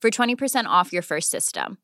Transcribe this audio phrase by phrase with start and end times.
[0.00, 1.78] for 20% off your first system.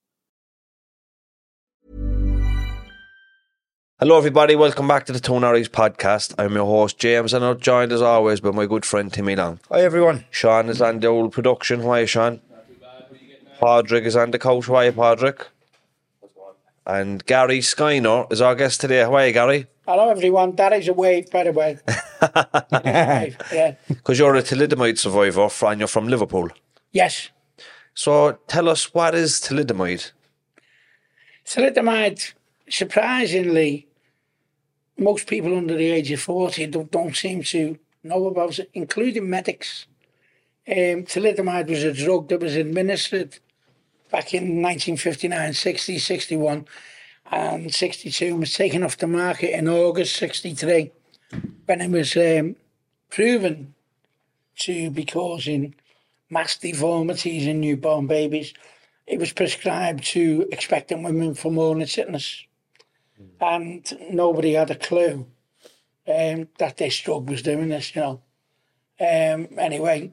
[4.01, 4.57] Hello, everybody.
[4.57, 6.35] Welcome back to the Two Norries podcast.
[6.37, 9.61] I'm your host, James, and I'm joined as always by my good friend Timmy Long.
[9.71, 10.25] Hi everyone.
[10.31, 11.81] Sean is on the old production.
[11.81, 12.41] How are you, Sean?
[13.63, 14.67] Podrick is on the couch.
[14.67, 15.47] How are you, Podrick?
[16.87, 19.01] And Gary Skyner is our guest today.
[19.03, 19.67] How are you, Gary?
[19.87, 20.55] Hello, everyone.
[20.57, 21.79] That is a wave, by the way.
[22.85, 23.75] yeah.
[23.89, 26.49] Because you're a thalidomide survivor fr- and you're from Liverpool.
[26.93, 27.31] Yes.
[27.95, 30.11] So tell us, what is thalidomide?
[31.47, 32.35] Thalidomide,
[32.69, 33.87] surprisingly,
[34.99, 39.31] most people under the age of 40 don't, don't seem to know about it, including
[39.31, 39.87] medics.
[40.67, 43.39] Um, thalidomide was a drug that was administered
[44.11, 46.67] back in 1959, 60, 61,
[47.31, 50.91] and 62, and was taken off the market in August 63
[51.67, 52.57] when it was um,
[53.11, 53.75] proven
[54.57, 55.75] to be causing
[56.31, 58.55] mass deformities in newborn babies.
[59.07, 62.45] It was prescribed to expectant women for morning sickness.
[63.41, 65.27] And nobody had a clue
[66.07, 68.21] um, that this drug was doing this, you know.
[69.01, 70.13] Um, anyway,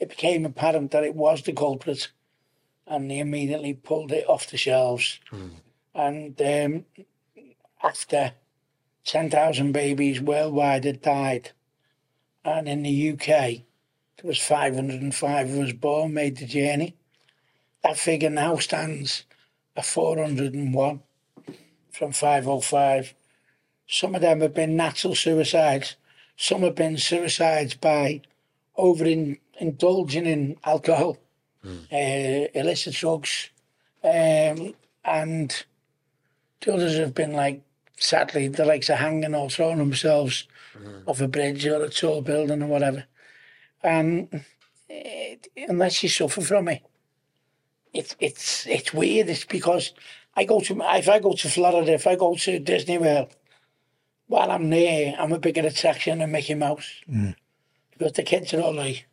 [0.00, 2.08] it became apparent that it was the culprit,
[2.86, 5.20] and they immediately pulled it off the shelves.
[5.94, 6.84] And um,
[7.82, 8.32] after
[9.04, 11.52] 10,000 babies worldwide had died,
[12.44, 13.62] and in the UK,
[14.16, 16.96] there was 505 of us born made the journey.
[17.82, 19.24] That figure now stands
[19.76, 21.00] at 401
[21.90, 23.14] from 505.
[23.86, 25.96] Some of them have been natural suicides.
[26.36, 28.22] Some have been suicides by
[28.76, 29.04] over
[29.58, 31.18] indulging in alcohol,
[31.64, 33.50] uh, illicit drugs,
[34.04, 34.74] um,
[35.04, 35.64] and
[36.60, 37.62] the others have been like,
[37.96, 40.46] sadly, the likes of hanging or throwing themselves
[41.06, 43.04] off a bridge or a tall building or whatever.
[43.82, 44.44] And
[44.90, 45.36] eh,
[45.68, 46.82] unless you suffer from it,
[47.92, 49.28] it's it's it's weird.
[49.28, 49.92] It's because
[50.34, 53.34] I go to if I go to Florida, if I go to Disney World,
[54.26, 57.34] while I'm there, I'm a bigger attraction than Mickey Mouse mm.
[57.92, 59.06] because the kids are all like,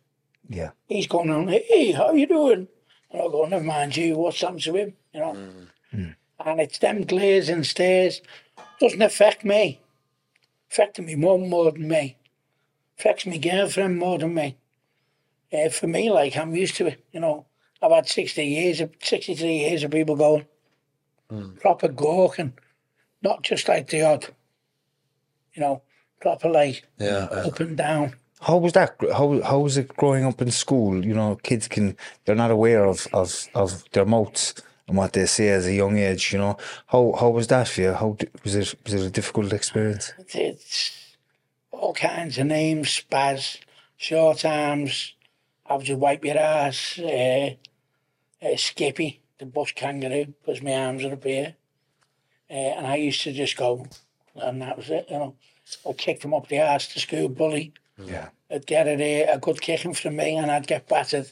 [0.48, 0.70] Yeah.
[0.86, 2.68] he's going on, hey, how you doing?
[3.10, 4.94] And I go, never mind you, what's happened to him?
[5.12, 5.66] You know, mm.
[5.94, 6.14] Mm.
[6.44, 8.20] and it's them glares and stares
[8.80, 9.80] doesn't affect me.
[10.70, 12.16] Affected me mum more than me.
[12.98, 14.56] Affects me girlfriend more than me.
[15.52, 17.04] Uh, for me, like I'm used to it.
[17.12, 17.46] You know,
[17.82, 20.46] I've had sixty years, of, sixty-three years of people going
[21.60, 22.52] proper gawking,
[23.22, 24.26] not just like the odd.
[25.54, 25.82] You know,
[26.20, 27.24] proper like Yeah.
[27.48, 28.14] up and down.
[28.40, 28.96] How was that?
[29.12, 31.04] How how was it growing up in school?
[31.04, 34.54] You know, kids can they're not aware of of of their mouths
[34.86, 36.32] and what they say as a young age.
[36.32, 36.56] You know,
[36.88, 37.92] how how was that for you?
[37.92, 38.74] How was it?
[38.84, 40.12] Was it a difficult experience?
[40.18, 41.03] It's, it's
[41.78, 43.58] all kinds of names, spaz,
[43.96, 45.14] short arms,
[45.66, 47.54] how to wipe your ass, uh,
[48.42, 51.54] uh, Skippy, the bush kangaroo, because my arms are up here.
[52.50, 53.86] Uh, and I used to just go,
[54.36, 55.34] and that was it, you know.
[55.88, 57.72] I kicked him up the arse to school, bully.
[57.98, 58.28] Yeah.
[58.50, 61.30] I'd get uh, a good kicking from me and I'd get battered.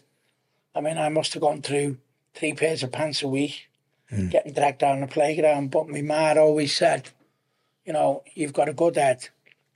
[0.75, 1.99] I mean, I must have gone through
[2.35, 3.69] three pairs of pants a week,
[4.31, 5.71] getting dragged down the playground.
[5.71, 7.11] But my ma always said,
[7.85, 9.29] you know, you've got a good head,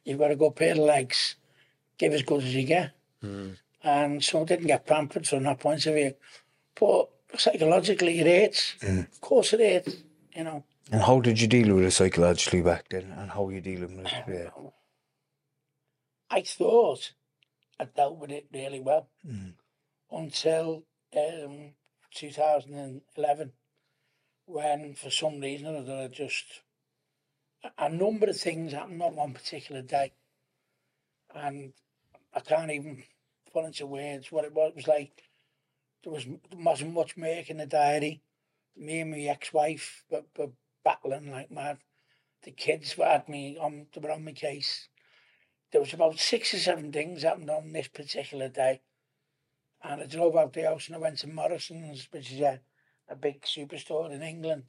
[0.06, 1.36] you've got a good pair of legs,
[1.98, 2.92] give as good as you get.
[3.82, 6.14] And so I didn't get pampered from that point of view.
[6.78, 8.74] But psychologically, it hurts.
[9.12, 9.96] Of course, it hurts,
[10.34, 10.64] you know.
[10.90, 13.12] And how did you deal with it psychologically back then?
[13.16, 14.24] And how were you dealing with it?
[14.28, 14.50] Yeah.
[16.30, 17.12] I thought
[17.78, 19.08] I dealt with it really well
[20.10, 20.84] until
[21.16, 21.74] um,
[22.14, 23.52] 2011
[24.46, 26.62] when for some reason or other I just
[27.78, 30.12] a- number of things happened on one particular day,
[31.34, 31.72] and
[32.34, 33.02] I can't even
[33.52, 34.70] put into words what it was.
[34.70, 35.22] It was like
[36.02, 38.22] there was there wasn't much milk in the diary.
[38.76, 40.50] Me and my ex-wife were, were
[40.84, 41.78] battling like mad.
[42.42, 44.88] The kids were at me on they were on my case.
[45.72, 48.82] There was about six or seven things happened on this particular day.
[49.82, 52.60] And I drove out the house and I went to Morrison's, which is a,
[53.08, 54.64] a big superstore in England.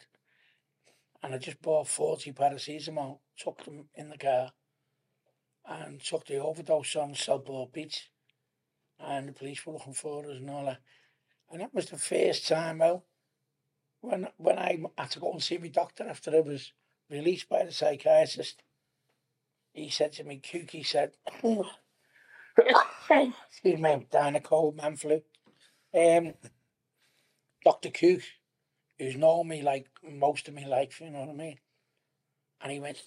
[1.23, 4.51] And I just bought 40 paracetamol, took them in the car,
[5.65, 8.09] and took the overdose on Southport Beach.
[8.99, 10.79] And the police were looking for us and all that.
[11.51, 13.03] And that was the first time out
[14.01, 16.71] when when I had to go and see my doctor after I was
[17.09, 18.61] released by the psychiatrist.
[19.73, 21.11] He said to me, Cook, he said,
[21.43, 21.65] excuse
[23.79, 25.21] me, I'm dying of cold man flu.
[25.93, 26.33] Um,
[27.63, 27.89] Dr.
[27.89, 28.21] Cook,
[28.99, 31.57] who's known me like most of my life, you know what I mean?
[32.61, 32.97] And he went,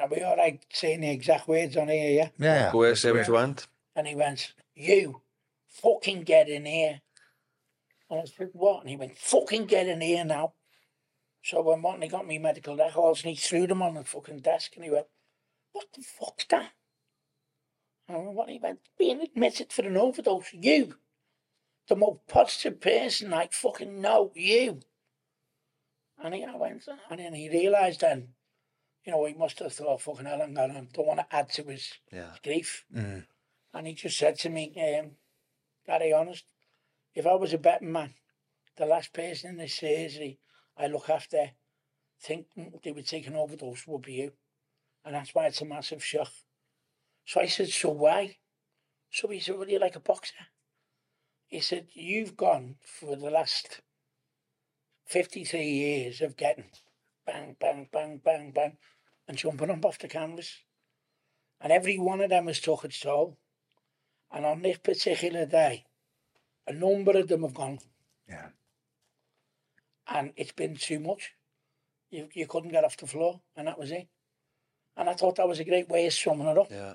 [0.00, 2.28] are we all right saying the exact words on here, yeah?
[2.38, 2.72] Yeah, yeah.
[2.72, 3.66] Go ahead, say what you want.
[3.94, 5.20] And he went, You
[5.68, 7.00] fucking get in here.
[8.08, 8.80] And I said, What?
[8.80, 10.54] And he went, Fucking get in here now.
[11.42, 14.72] So when Monty got me medical records and he threw them on the fucking desk
[14.76, 15.06] and he went,
[15.72, 16.72] What the fuck's that?
[18.08, 18.48] And I went, What?
[18.48, 20.52] He went, Being admitted for an overdose.
[20.52, 20.96] You.
[21.88, 24.32] The most positive person I fucking know.
[24.34, 24.80] You.
[26.22, 28.34] And he, I went, and then he realised then,
[29.04, 31.64] you know, he must have thought, fucking hell, I'm going don't want to add to
[31.64, 32.34] his Yeah.
[32.42, 32.84] grief.
[32.94, 33.26] Mm.
[33.72, 35.12] And he just said to me, um,
[35.86, 36.44] Gary, honest,
[37.14, 38.14] if I was a betting man,
[38.76, 40.38] the last person in this surgery
[40.76, 41.52] I look after,
[42.20, 42.46] think
[42.82, 44.32] they would take an overdose would be you.
[45.04, 46.30] And that's why it's a massive shock.
[47.24, 48.36] So I said, so why?
[49.10, 50.34] So he said, well, you're like a boxer.
[51.46, 53.80] He said, you've gone for the last
[55.10, 56.70] 53 years of getting
[57.26, 58.76] bang, bang, bang, bang, bang,
[59.26, 60.58] and jumping up off the canvas.
[61.60, 63.36] And every one of them has took its toll.
[64.32, 65.84] And on this particular day,
[66.66, 67.80] a number of them have gone,
[68.28, 68.50] Yeah.
[70.06, 71.32] and it's been too much.
[72.10, 74.06] You, you couldn't get off the floor, and that was it.
[74.96, 76.70] And I thought that was a great way of summing it up.
[76.70, 76.94] Yeah.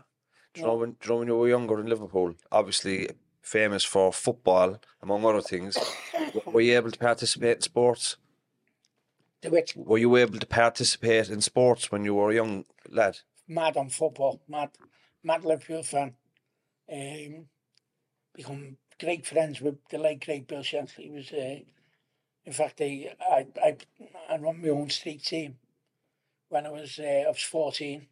[0.53, 3.09] Do you, know when, do you know when you were younger in Liverpool, obviously
[3.45, 5.77] famous for football, among other things,
[6.45, 8.17] were you able to participate in sports?
[9.41, 13.19] The which Were you able to participate in sports when you were a young lad?
[13.47, 14.71] mad on football, mad,
[15.23, 16.15] mad Liverpool fan.
[16.91, 17.45] Um,
[18.33, 21.03] become great friends with the late great Bill Shankly.
[21.03, 21.59] He was, uh,
[22.45, 23.77] in fact, I, I, I,
[24.29, 25.57] I run my own street team
[26.49, 28.07] when I was, uh, I was 14.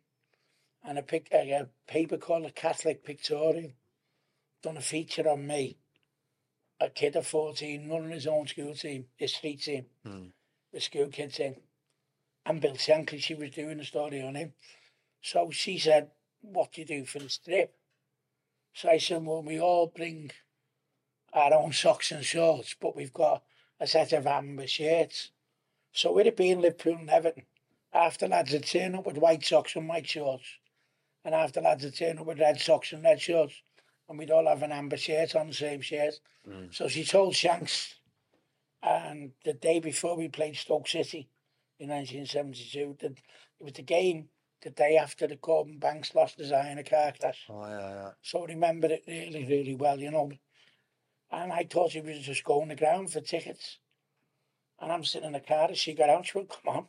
[0.86, 3.72] And I picked a, a paper called a Catholic Pictorial,
[4.64, 5.78] done a feature on me,
[6.80, 10.28] a kid of 14, running his own school team, his street team, hmm.
[10.72, 11.58] with school kids in.
[12.46, 14.54] And Bill Shankly, she was doing a story on him.
[15.22, 16.12] So she said,
[16.42, 17.76] What do you do for the strip?
[18.74, 20.32] So I said, Well, we all bring
[21.34, 23.44] our own socks and shorts, but we've got
[23.80, 25.32] a set of amber shirts.
[25.92, 27.46] So with it being Liverpool and Everton,
[27.94, 30.58] after lads would turn up with white socks and white shorts,
[31.24, 33.62] and after lads would turn up with red socks and red shorts,
[34.14, 36.20] and we'd all have an amber shirt on the same shirt.
[36.48, 36.72] Mm.
[36.72, 37.96] So she told Shanks,
[38.84, 41.30] and the day before we played Stoke City
[41.80, 44.30] in 1972, that it was the game
[44.62, 47.48] the day after the Gordon Banks lost his eye in a car crash.
[47.50, 48.10] Oh, yeah, yeah.
[48.22, 50.32] So I remember it really, really well, you know.
[51.32, 53.80] And I thought he was just going the ground for tickets.
[54.80, 56.28] And I'm sitting in the car and she got out.
[56.28, 56.86] She went, come on.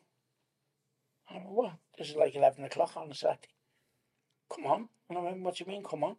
[1.30, 1.72] I went, what?
[1.96, 3.48] This is like 11 o'clock on a Saturday.
[4.54, 4.88] Come on.
[5.08, 6.16] And I went, what do you mean, come on?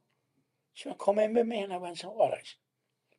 [0.75, 1.61] She went, come in with me.
[1.61, 2.53] And I went, all right.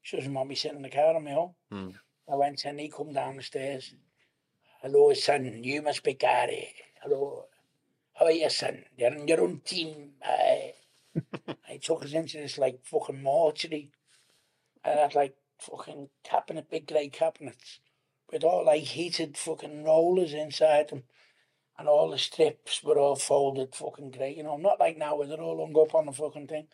[0.02, 1.54] She doesn't want me sitting in the car on my own.
[1.72, 1.88] Hmm.
[2.30, 3.94] I went and he come down the stairs.
[4.82, 5.64] Hello, son.
[5.64, 6.74] You must be Gary.
[7.02, 7.46] Hello.
[8.14, 8.84] How are you, son?
[8.96, 10.12] You're on your own team.
[10.22, 10.74] I
[11.82, 13.90] took us into this like fucking mortuary.
[14.84, 17.80] And I had like fucking cabinet, big grey cabinets
[18.30, 21.04] with all like heated fucking rollers inside them.
[21.78, 24.34] And all the strips were all folded fucking grey.
[24.36, 26.66] You know, not like now where they're all hung up on the fucking thing.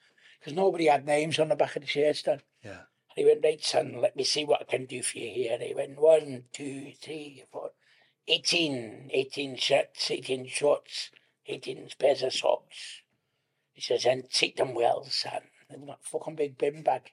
[0.43, 2.41] Because nobody had names on the back of the shirts then.
[2.65, 2.71] Yeah.
[3.15, 5.53] And he went, right, son, let me see what I can do for you here.
[5.53, 7.71] And he went, one, two, three, four,
[8.27, 11.11] 18, 18 shirts, 18 shorts,
[11.47, 13.03] 18 pairs of socks.
[13.73, 15.43] He says, and take them well, son.
[15.71, 17.13] And that fucking big bin bag.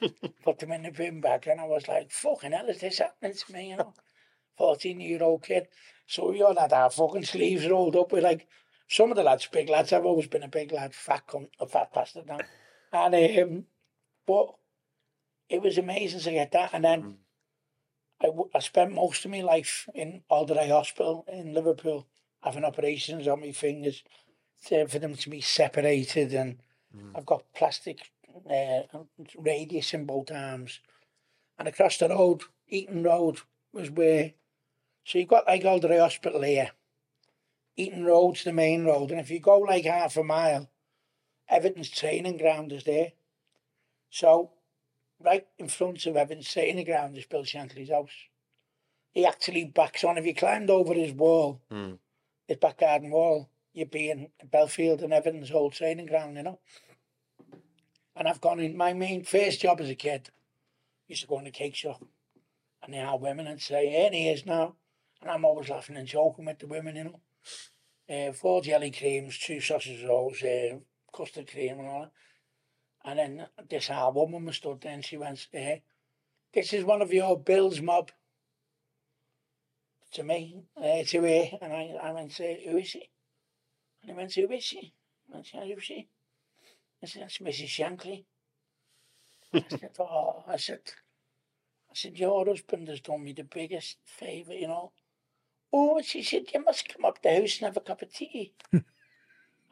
[0.42, 1.46] Put them in the bin bag.
[1.46, 3.92] And I was like, fucking hell, is this happening to me, you know?
[4.56, 5.68] 14 year old kid.
[6.06, 8.46] So we all had our fucking sleeves rolled up We're like,
[8.88, 11.66] some of the lads, big lads, I've always been a big lad, fat cunt, a
[11.66, 12.38] fat bastard now.
[12.92, 13.64] And, um,
[14.26, 14.54] but
[15.48, 16.70] it was amazing to get that.
[16.72, 17.16] And then
[18.20, 22.06] I, w- I spent most of my life in Alder Hey Hospital in Liverpool
[22.42, 24.02] having operations on my fingers
[24.66, 26.58] to, for them to be separated and
[27.14, 28.10] I've got plastic
[28.50, 28.82] uh,
[29.38, 30.80] radius in both arms.
[31.58, 33.38] And across the road, Eaton Road
[33.72, 34.32] was where,
[35.04, 36.72] so you've got like Alder Hey Hospital here.
[37.76, 40.68] Eaton Road's the main road, and if you go like half a mile,
[41.48, 43.12] Everton's training ground is there.
[44.10, 44.52] So,
[45.20, 48.10] right in front of Everton's training ground is Bill Shankly's house.
[49.12, 50.18] He actually backs on.
[50.18, 51.94] If you climbed over his wall, Hmm.
[52.48, 56.58] his back garden wall, you'd be in Bellefield and Everton's old training ground, you know.
[58.14, 60.30] And I've gone in, my main first job as a kid,
[61.08, 62.02] used to go in the cake shop.
[62.82, 64.74] And there are women and say, here he is now.
[65.20, 67.20] And I'm always laughing and joking with the women, you know.
[68.08, 70.76] Uh, four jelly creams, two sausage rolls, uh,
[71.12, 72.12] custard cream and all that.
[73.04, 75.76] And then this our woman was stood there and she went, uh,
[76.54, 78.10] this is one of your Bill's mob.
[80.14, 81.58] To me, uh, to her.
[81.62, 83.10] And I, I went, who is she?
[84.02, 84.92] And he went, who is she?
[85.30, 86.08] I went, who is she?
[87.02, 87.68] I said, that's Mrs.
[87.68, 88.24] Shankly.
[89.54, 90.80] I said, oh, I said,
[91.90, 94.92] I said, your husband has done me the biggest favour, you know.
[95.72, 98.52] Oh, she said, you must come up the house and have a cup of tea.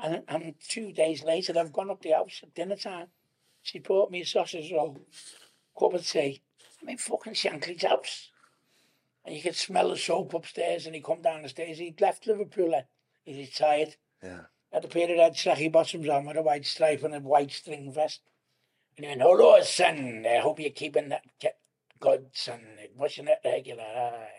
[0.02, 3.08] And, and two days later, I've gone up the house at dinner time.
[3.62, 5.00] She brought me a sausage roll,
[5.78, 6.42] cup of tea.
[6.80, 8.30] I'm in fucking Shankly's house.
[9.24, 11.78] And you could smell the soap upstairs and he come down the stairs.
[11.78, 12.72] He'd left Liverpool.
[13.24, 13.96] He's retired.
[14.22, 14.42] Yeah.
[14.72, 17.52] Had a pair of red slacky bottoms on with a white stripe and a white
[17.52, 18.22] string vest.
[18.96, 20.24] And he went, hello, son.
[20.26, 21.24] I hope you're keeping that
[21.98, 22.60] good, son.
[22.96, 23.82] Washing it regular.
[23.82, 24.30] aye."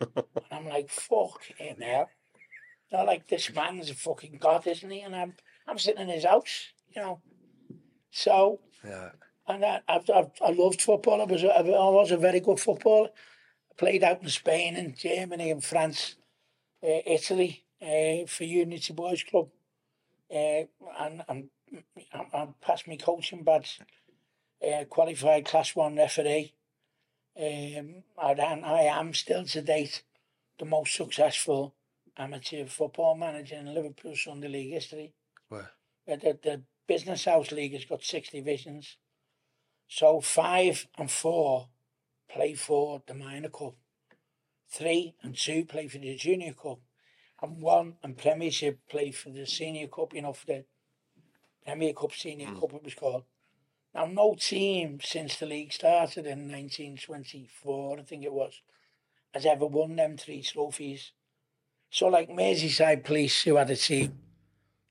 [0.00, 2.08] and I'm like, fuck him hell.
[2.90, 5.00] You know, like, this man's a fucking god, isn't he?
[5.00, 5.34] And I'm,
[5.66, 7.20] I'm sitting in his house, you know.
[8.10, 9.10] So, Yeah.
[9.48, 11.20] and I, I've, I've, I loved football.
[11.20, 13.08] I was, a, I was a very good footballer.
[13.70, 16.16] I played out in Spain and Germany and France,
[16.82, 19.48] uh, Italy uh, for Unity Boys Club.
[20.32, 20.64] Uh,
[21.00, 21.50] and I'm,
[22.32, 23.80] I'm past my coaching badge,
[24.66, 26.54] uh, qualified Class 1 referee.
[27.36, 30.02] Um, I, I am still to date
[30.58, 31.74] the most successful
[32.16, 35.14] amateur football manager in Liverpool Sunday League history.
[35.50, 35.68] Well,
[36.06, 38.98] Uh, The, the Business House League has got six divisions.
[39.88, 41.68] So five and four
[42.28, 43.74] play for the minor cup.
[44.68, 46.80] Three and two play for the junior cup.
[47.40, 50.64] And one and Premiership play for the senior cup, you know, for the
[51.64, 53.24] Premier Cup, Senior Cup it was called.
[53.94, 58.60] Now no team since the league started in 1924, I think it was,
[59.32, 61.12] has ever won them three trophies.
[61.94, 64.18] So like Merseyside Police, who had a team,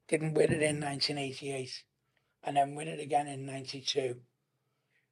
[0.07, 1.83] didn't win it in 1988
[2.45, 4.21] and then win it again in 92.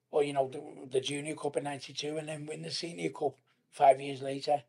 [0.09, 3.35] Or, you know, the, the Junior Cup in 92 and then win the Senior Cup
[3.71, 4.63] five years later.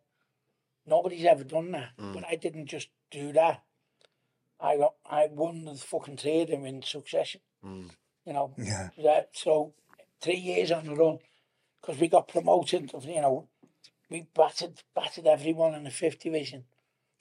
[0.84, 1.90] Nobody's ever done that.
[1.96, 2.12] Hmm.
[2.12, 3.62] But I didn't just do that.
[4.58, 7.40] I got, I won the fucking trade and in succession.
[7.62, 7.84] Hmm.
[8.26, 8.88] You know, Yeah.
[9.00, 9.74] that, so
[10.20, 11.20] three years on the run
[11.80, 12.90] because we got promoted.
[13.06, 13.48] You know,
[14.10, 16.64] we battered battered everyone in the fifth division,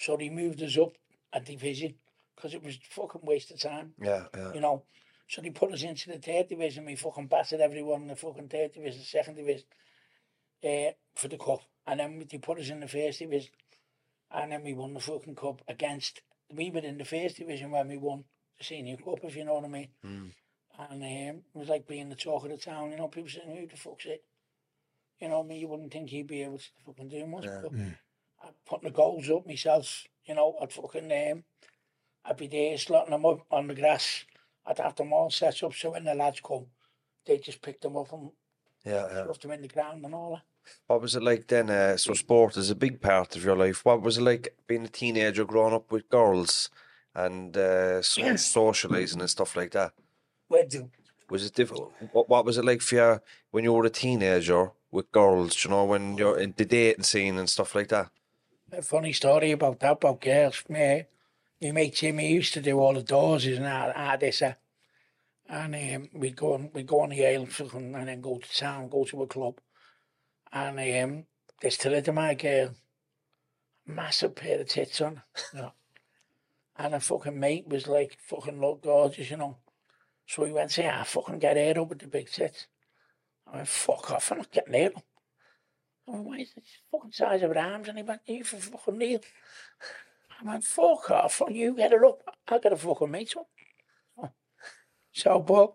[0.01, 0.93] so they moved us up
[1.33, 1.93] a division
[2.35, 3.93] because it was fucking waste of time.
[4.01, 4.51] yeah, yeah.
[4.53, 4.83] You know,
[5.27, 6.85] so they put us into the third division.
[6.85, 9.65] We fucking battered everyone in the fucking third division, second division,
[10.63, 13.51] uh, for the cup, and then they put us in the first division,
[14.31, 16.21] and then we won the fucking cup against.
[16.53, 18.25] We were in the first division when we won
[18.57, 19.89] the senior cup, if you know what I mean.
[20.89, 23.55] And um, it was like being the talk of the town, you know, people saying,
[23.55, 24.23] who the fuck's it?
[25.19, 27.45] You know, I me, you wouldn't think he'd be able to fucking do much.
[27.61, 27.91] But I'd
[28.65, 31.43] put the goals up myself, you know, I'd fucking, um,
[32.25, 34.25] I'd be there slotting them up on the grass.
[34.65, 36.67] I'd have them all set up so when the lads come,
[37.25, 38.31] they just pick them up and
[38.85, 39.23] Yeah, yeah.
[39.23, 40.43] stuff them in the ground and all that.
[40.85, 41.71] What was it like then?
[41.71, 43.83] Uh, so sport is a big part of your life.
[43.83, 46.69] What was it like being a teenager growing up with girls
[47.15, 49.93] and uh, so- socializing and stuff like that?
[50.47, 50.89] Where do?
[51.31, 51.93] Was it difficult?
[52.11, 55.63] What, what was it like for you when you were a teenager with girls?
[55.63, 58.11] You know, when you're in the dating scene and stuff like that.
[58.73, 60.63] A funny story about that, about girls.
[60.69, 61.03] Me,
[61.61, 64.41] my mate Jimmy used to do all the doors and all, this.
[64.41, 64.53] uh,
[65.49, 68.55] And um, we'd go on, we'd go on the ale fucking- and then go to
[68.57, 69.59] town, go to a club.
[70.53, 71.25] And um,
[71.61, 72.71] this thalidomide girl,
[73.85, 75.21] massive pair of tits on.
[75.53, 75.73] You know.
[76.77, 79.57] And a fucking mate was like, fucking look gorgeous, you know.
[80.25, 82.67] So he went, say, ah, fucking get her up with the big tits.
[83.45, 85.03] I went, fuck off, I'm not getting her up.
[86.91, 87.87] Fucking size of arms?
[87.87, 89.19] And he went, you for fucking Neil.
[90.41, 92.21] I went, fuck off, you get her up.
[92.47, 93.47] I'll get a fucking mate up.
[95.13, 95.73] So, but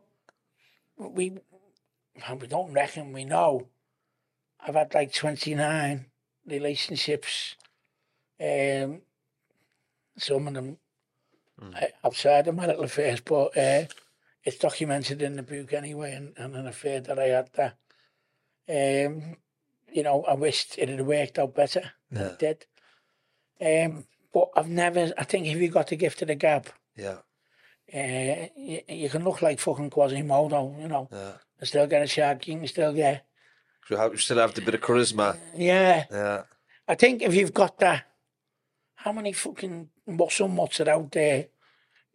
[0.97, 3.69] we, we don't reckon we know.
[4.67, 6.07] I've had like 29
[6.47, 7.57] relationships.
[8.41, 9.03] Um,
[10.19, 10.79] some of them
[11.61, 13.85] uh, outside of my little affairs, but uh,
[14.45, 19.07] it's documented in the book anyway, and, and an affair that I had there.
[19.07, 19.37] Um,
[19.93, 21.93] you know, I wished it had worked out better.
[22.11, 22.29] Yeah.
[22.29, 22.67] It did.
[23.61, 27.19] Um, but I've never, I think if you got the gift of the gab, Yeah.
[27.95, 31.09] uh, you, you can look like fucking Quasimodo, you know.
[31.11, 31.33] Yeah.
[31.61, 33.25] You still get a shag, you can still get.
[33.89, 35.39] You, have, you still have the bit of charisma.
[35.55, 36.05] Yeah.
[36.11, 36.43] Yeah.
[36.89, 38.05] I think if you've got that,
[38.97, 41.47] how many fucking muscle mutts are out there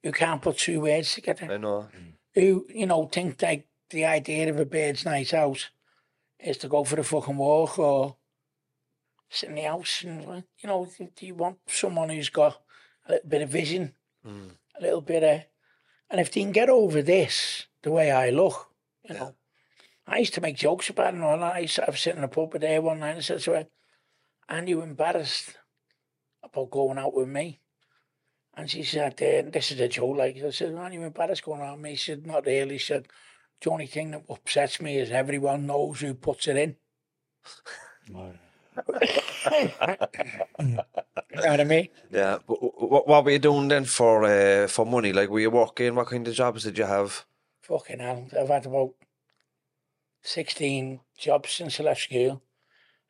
[0.03, 1.47] who can't put two words together?
[1.51, 1.87] I know.
[2.35, 5.69] Who, you know, think like the idea of a bird's night out
[6.43, 8.17] is to go for a fucking walk or
[9.29, 12.61] sit in the house and, you know, do you want someone who's got
[13.07, 13.93] a little bit of vision,
[14.25, 14.51] mm.
[14.77, 15.41] a little bit of,
[16.09, 18.69] and if they can get over this, the way I look,
[19.07, 19.35] you know,
[20.05, 21.55] I used to make jokes about it and all that.
[21.55, 23.67] I used to, was sitting in a pub her one night and said to her,
[24.49, 25.55] and you embarrassed
[26.43, 27.61] about going out with me?
[28.53, 31.77] And she said, this is a joke, like, I said, aren't you embarrassed going out
[31.77, 31.95] with me?
[31.95, 32.77] She said, not really.
[32.77, 33.07] She said,
[33.61, 36.75] the only thing that upsets me is everyone knows who puts it in.
[38.07, 38.33] you know
[41.33, 41.89] what I mean?
[42.09, 42.37] Yeah.
[42.47, 45.13] But what, what were you doing then for uh, for money?
[45.13, 45.95] Like, were you working?
[45.95, 47.25] What kind of jobs did you have?
[47.61, 48.27] Fucking hell.
[48.39, 48.93] I've had about
[50.23, 52.41] 16 jobs since I left school.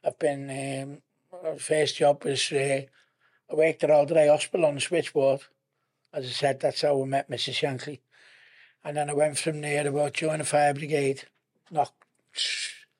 [0.03, 1.01] I've been, um,
[1.43, 2.81] my first job was, uh,
[3.49, 5.41] I worked at Alder Hey Hospital on the switchboard.
[6.13, 7.53] As I said, that's how I met Mrs.
[7.53, 7.99] Shankly.
[8.83, 11.23] And then I went from there about join the fire brigade,
[11.69, 11.91] not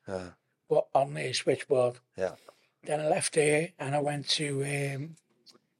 [0.07, 0.31] Yeah.
[0.69, 1.99] but on the switchboard.
[2.17, 2.35] Yeah.
[2.83, 5.15] Then I left there and I went to um,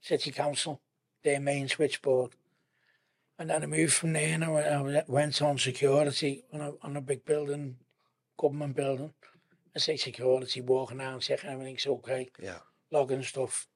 [0.01, 0.81] City Council,
[1.23, 2.31] their main switchboard.
[3.37, 6.73] And then I moved from there and I went, I went on security on a,
[6.81, 7.77] on a big building,
[8.39, 9.13] government building.
[9.75, 12.59] I say security, walking around, checking everything's okay, Yeah.
[12.91, 13.67] logging stuff.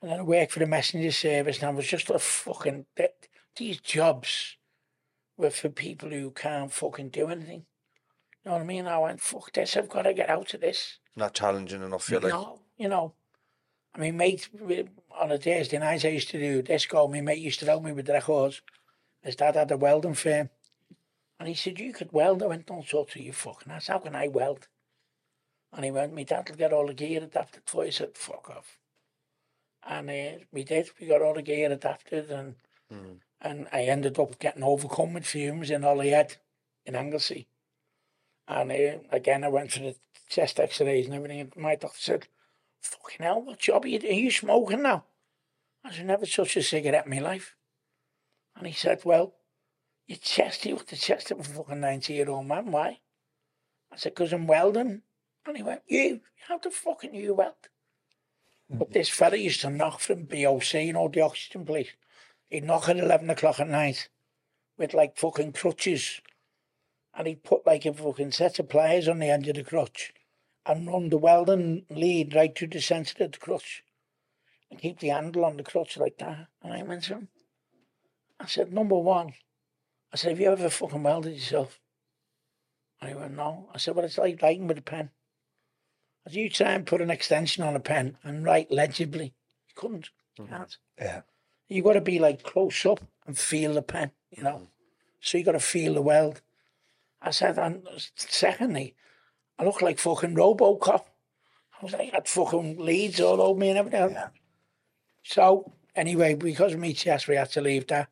[0.00, 2.86] And then I worked for the messenger service and I was just a fucking,
[3.56, 4.56] these jobs
[5.40, 7.64] were for people who can't fucking do anything.
[8.44, 8.86] You know what I mean?
[8.86, 10.98] I went, fuck this, I've got to get out of this.
[11.16, 12.04] Not challenging enough.
[12.04, 12.32] Feel like.
[12.32, 13.14] No, you know.
[13.94, 14.48] I mean, mate,
[15.18, 17.08] on a Thursday night, I used to do disco.
[17.08, 18.62] My mate used to help me with the records.
[19.22, 20.50] His dad had a welding firm.
[21.38, 22.42] And he said, You could weld.
[22.42, 23.88] I went, Don't talk to you fucking ass.
[23.88, 24.68] How can I weld?
[25.72, 27.88] And he went, My dad will get all the gear adapted for you.
[27.88, 28.78] I said, Fuck off.
[29.86, 30.90] And uh, we did.
[31.00, 32.30] We got all the gear adapted.
[32.30, 32.54] And
[33.40, 36.36] and I ended up getting overcome with fumes in Holyhead
[36.84, 37.48] in Anglesey.
[38.46, 39.96] And uh, again, I went for the
[40.28, 41.40] chest x-rays and everything.
[41.40, 42.26] And my doctor said,
[42.80, 44.00] fucking hell, what job are you?
[44.00, 45.04] Are you smoking now?
[45.84, 47.56] I said, never touched a cigarette in my life.
[48.56, 49.34] And he said, well,
[50.06, 52.70] your chest, you got the chest of a fucking 90-year-old man.
[52.70, 52.98] Why?
[53.92, 55.02] I said, because I'm welding.
[55.46, 56.20] And he went, you?
[56.48, 57.54] How the fuck can you weld?
[58.68, 61.88] But this fella used to knock from BOC, you know, the oxygen place.
[62.50, 64.08] He'd knock at 11 o'clock at night
[64.76, 66.20] with like fucking crutches.
[67.14, 70.12] And he'd put like a fucking set of pliers on the end of the crutch
[70.66, 73.82] and run the welding lead right through the centre of the crutch
[74.70, 76.48] and keep the handle on the crutch like that.
[76.62, 77.28] And I went to him,
[78.38, 79.34] I said, number one,
[80.12, 81.80] I said, have you ever fucking welded yourself?
[83.00, 83.68] And he went, no.
[83.74, 85.10] I said, well, it's like writing with a pen.
[86.26, 89.34] I said, you try and put an extension on a pen and write legibly.
[89.68, 90.10] You couldn't.
[90.38, 90.76] You can't.
[90.98, 91.22] Yeah.
[91.70, 94.56] You got to be like close up and feel the pen, you know.
[94.56, 94.66] Mm.
[95.20, 96.42] So you got to feel the weld.
[97.22, 98.96] I said, and secondly,
[99.58, 101.04] I look like fucking Robocop.
[101.80, 104.16] I was like, I had fucking leads all over me and everything.
[105.22, 108.08] So anyway, because of me chest, we had to leave that.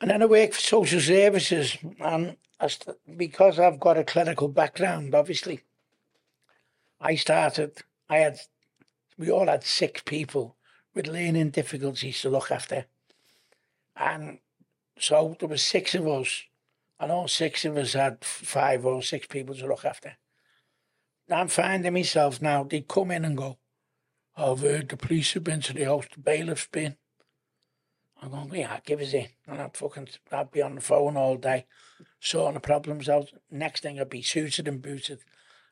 [0.00, 4.48] And then I worked for social services, and I st- because I've got a clinical
[4.48, 5.60] background, obviously,
[7.00, 7.78] I started.
[8.08, 8.38] I had,
[9.16, 10.55] we all had six people
[10.96, 12.86] with learning difficulties to look after,
[13.94, 14.38] and
[14.98, 16.42] so there was six of us,
[16.98, 20.16] and all six of us had five or six people to look after.
[21.30, 22.64] I'm finding myself now.
[22.64, 23.58] They come in and go,
[24.36, 26.06] "Oh, I've heard the police have been to the house.
[26.12, 26.96] The bailiff's been."
[28.22, 29.28] I'm going, yeah, give us in.
[29.46, 31.66] And I'd fucking, I'd be on the phone all day,
[32.18, 33.30] sorting the problems out.
[33.50, 35.20] Next thing I'd be suited and booted.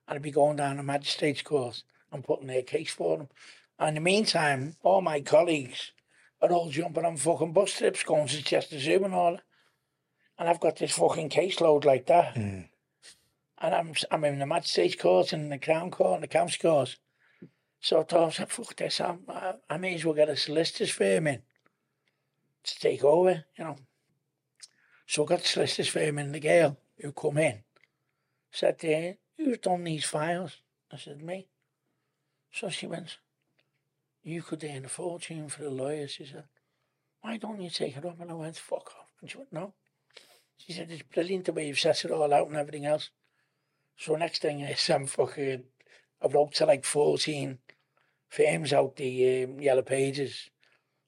[0.07, 1.83] And I'd be going down to magistrate's court
[2.13, 3.29] and putting their case for them.
[3.79, 5.93] And in the meantime, all my colleagues
[6.41, 9.39] are all jumping on fucking bus trips going to Chester Zoo and all.
[10.39, 12.37] And I've got this fucking caseload like that.
[12.37, 12.69] And
[13.61, 16.97] I'm I'm in the magistrate's court and the crown court and the county court.
[17.81, 21.27] So I thought, fuck this, I'm, I, I may as well get a solicitor's firm
[21.27, 21.43] in
[22.65, 23.77] to take over, you know.
[25.07, 27.63] So I got the solicitor's firm in the Gale who come in.
[28.51, 30.57] Said, uh, who's done these files?
[30.91, 31.49] I said, me.
[32.53, 33.19] So she went,
[34.25, 36.09] you could earn a fortune for a lawyer.
[36.09, 36.45] She said,
[37.21, 38.21] why don't you take it up?
[38.21, 39.13] And I went, fuck off.
[39.21, 39.75] And she went, no.
[40.57, 43.11] She said, it's brilliant the way you've set it all out and everything else.
[43.97, 45.65] So next thing is I'm fucking,
[46.23, 47.59] I wrote to like 14
[48.29, 50.51] firms out the um, Yellow Pages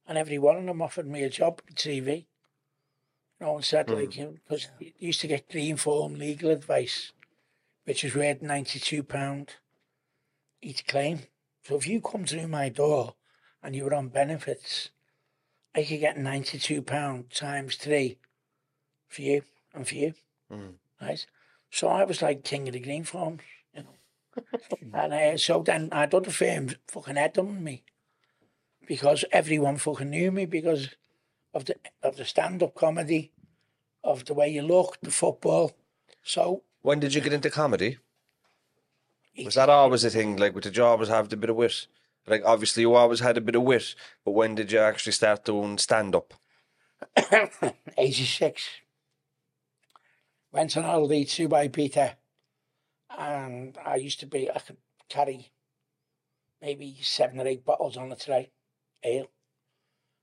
[0.07, 2.27] and every one of them offered me a job at TV.
[3.41, 7.13] You know, and said like, him because you used to get green form legal advice,
[7.85, 9.49] which is worth £92
[10.63, 11.21] each claim.
[11.67, 13.15] So if you come through my door
[13.61, 14.91] and you were on benefits,
[15.75, 18.19] I could get £92 times three
[19.09, 19.43] for you
[19.75, 20.15] and for you.
[21.03, 21.27] Right?
[21.71, 23.43] So I was like king of the green farms,
[23.75, 24.45] you know.
[24.95, 27.83] and uh, so then I done the firm fucking head on me
[28.87, 30.91] because everyone fucking knew me because
[31.53, 33.33] of the of the stand up comedy,
[34.05, 35.73] of the way you look, the football.
[36.23, 37.99] So When did you get into comedy?
[39.45, 40.37] Was that always a thing?
[40.37, 41.87] Like, did you always have the bit of wit?
[42.27, 43.95] Like, obviously, you always had a bit of wit,
[44.25, 46.35] but when did you actually start doing stand up?
[47.99, 48.69] 86.
[50.53, 52.17] Went on holiday to by Peter,
[53.17, 55.53] and I used to be, I could carry
[56.61, 58.51] maybe seven or eight bottles on a tray,
[59.05, 59.27] ale.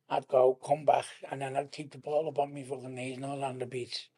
[0.09, 3.15] I'd go, come back, and then I'd keep the ball up on me fucking knees
[3.15, 4.09] and all on the beach.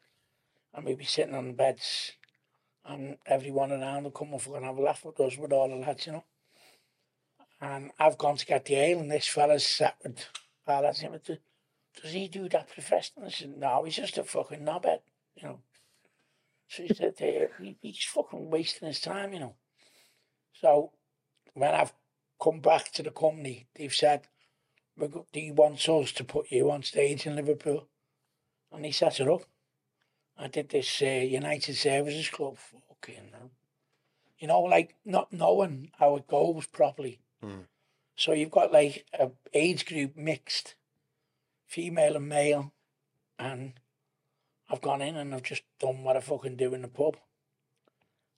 [0.74, 2.14] And we'd be sitting on the beds,
[2.88, 5.76] and everyone around would come and fucking have a laugh with us, with all the
[5.76, 6.24] lads, you know.
[7.62, 10.26] And I've gone to get the ale, and this fella's sat with
[10.68, 13.28] our lads, went, does he do that professionally?
[13.28, 15.00] I said, no, he's just a fucking knobhead,
[15.36, 15.60] you know.
[16.68, 19.56] So he said, he, he's fucking wasting his time, you know.
[20.54, 20.92] So
[21.54, 21.94] when I've
[22.42, 24.28] come back to the company, they've said,
[25.00, 27.88] do you want us to put you on stage in Liverpool?
[28.72, 29.44] And he set it up.
[30.38, 33.52] I did this uh, United Services Club, fucking hell.
[34.38, 37.20] You know, like not knowing how it goes properly.
[38.18, 40.76] So you've got like a age group mixed
[41.68, 42.72] female and male,
[43.40, 43.74] and
[44.70, 47.18] I've gone in and I've just done what I fucking do in the pub.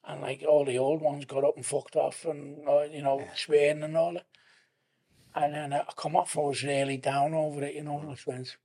[0.06, 3.28] And like all the old ones got up and fucked off and, uh, you know,
[3.36, 4.26] swearing and all that.
[5.36, 8.58] And then I come off, I was really down over it, you know, I went.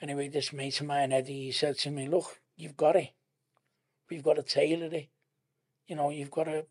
[0.00, 3.10] Anyway, this mate of mine, Eddie, he said to me, look, you've got it.
[4.10, 5.08] We've got to tailor it.
[5.86, 6.66] You know, you've got to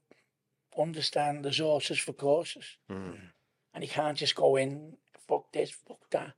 [0.77, 2.77] understand the sources for courses.
[2.89, 3.11] Hmm.
[3.73, 6.33] And you can't just go in, fuck this, fuck that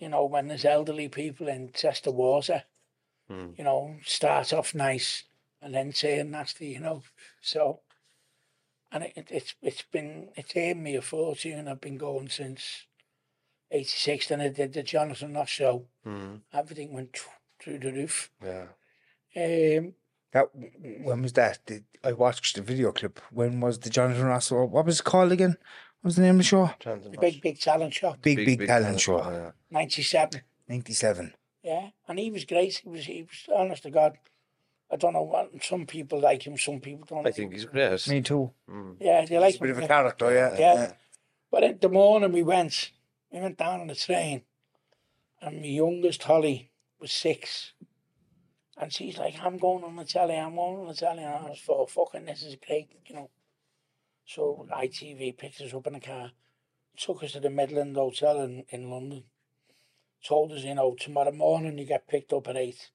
[0.00, 2.64] you know, when there's elderly people in Chester Water,
[3.28, 3.50] hmm.
[3.56, 5.24] you know, start off nice
[5.62, 7.02] and then saying nasty, you know.
[7.42, 7.80] So,
[8.90, 11.68] and it, it, it's it's been, it's earned me a fortune.
[11.68, 12.86] I've been going since
[13.70, 14.28] 86.
[14.28, 15.86] Then I did the Jonathan Ross show.
[16.52, 17.16] Everything went
[17.60, 18.30] through the roof.
[18.44, 18.66] Yeah.
[19.36, 19.94] Um,
[20.32, 20.46] That
[21.04, 21.58] when was that?
[21.66, 23.20] Did, I watched the video clip.
[23.30, 24.50] When was the Jonathan Ross?
[24.50, 25.56] What what was it called again?
[26.00, 26.70] What was the name of the show?
[26.84, 29.18] the big, big talent show, Big Big, Talent Show.
[29.18, 29.50] yeah.
[29.70, 30.40] 97.
[30.68, 31.34] Ninety seven.
[31.62, 32.78] Yeah, and he was great.
[32.78, 34.16] He was, he was honest to God.
[34.90, 37.18] I don't know what, some people like him, some people don't.
[37.20, 38.08] I like think he's yes.
[38.08, 38.50] Me too.
[38.98, 40.56] Yeah, they like He's a bit of a character, yeah.
[40.58, 40.92] Yeah.
[41.50, 42.90] But in the morning we went,
[43.32, 44.42] we went down on the train,
[45.40, 47.72] and my youngest Holly was six,
[48.76, 51.50] and she's like, "I'm going on the telly, I'm going on the telly," and I
[51.50, 53.30] was for oh, fucking this is great, you know.
[54.26, 56.32] So ITV picked us up in a car,
[56.96, 59.24] took us to the Midland Hotel in, in London,
[60.24, 62.90] told us, you know, tomorrow morning you get picked up at eight,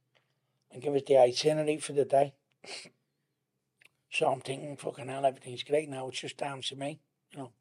[0.72, 2.34] and give us the itinerary for the day.
[4.16, 6.08] So I'm thinking, fucking hell, everything's great now.
[6.08, 7.52] It's just down to me, you know.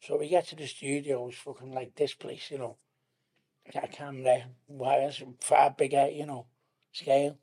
[0.00, 2.76] So we get to the studio, fucking like this place, you know.
[3.72, 6.46] Got a camera, wires, far bigger, you know,
[6.92, 7.36] scale.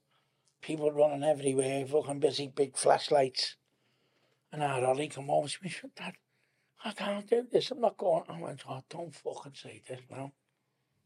[0.61, 3.55] People running everywhere, fucking busy, big flashlights.
[4.51, 6.13] And our Ollie come over to me, said, Dad,
[6.83, 8.23] I can't do this, I'm not going.
[8.29, 10.31] I went, oh, don't fucking say this now,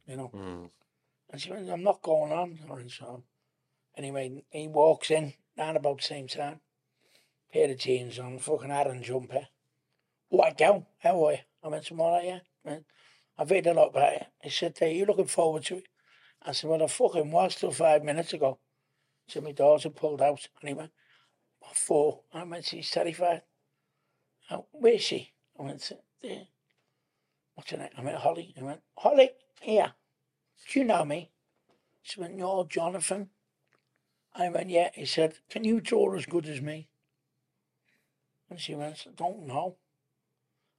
[0.08, 0.32] you know.
[0.34, 0.70] Mm.
[1.32, 2.60] And she went, I'm not going on.
[2.70, 3.24] I went, so,
[3.98, 6.62] anyway, he walks in, down about the same time
[7.52, 9.48] pair of jeans on, fucking Aran jumper.
[10.30, 10.86] What go?
[11.00, 11.38] How are you?
[11.63, 12.39] I went, all right, yeah.
[12.63, 12.86] Man,
[13.38, 14.28] I've heard a lot about it.
[14.42, 15.88] He said, hey, you looking forward to it?
[16.42, 18.60] I said, well, I fucking was till five minutes ago.
[19.28, 20.92] So my daughter pulled out and he went,
[21.74, 22.22] for?
[22.34, 23.42] I went, she's terrified.
[24.50, 25.32] Oh, where's she?
[25.60, 26.48] I went, there.
[27.56, 27.89] What's her name?
[27.98, 28.54] I went, Holly.
[28.56, 29.94] He went, Holly, here.
[30.72, 31.32] Do you know me?
[32.02, 33.30] She went, you're Jonathan.
[34.34, 34.89] I went, yeah.
[34.94, 36.88] He said, can you draw as good as me?
[38.50, 39.76] And she went, don't know.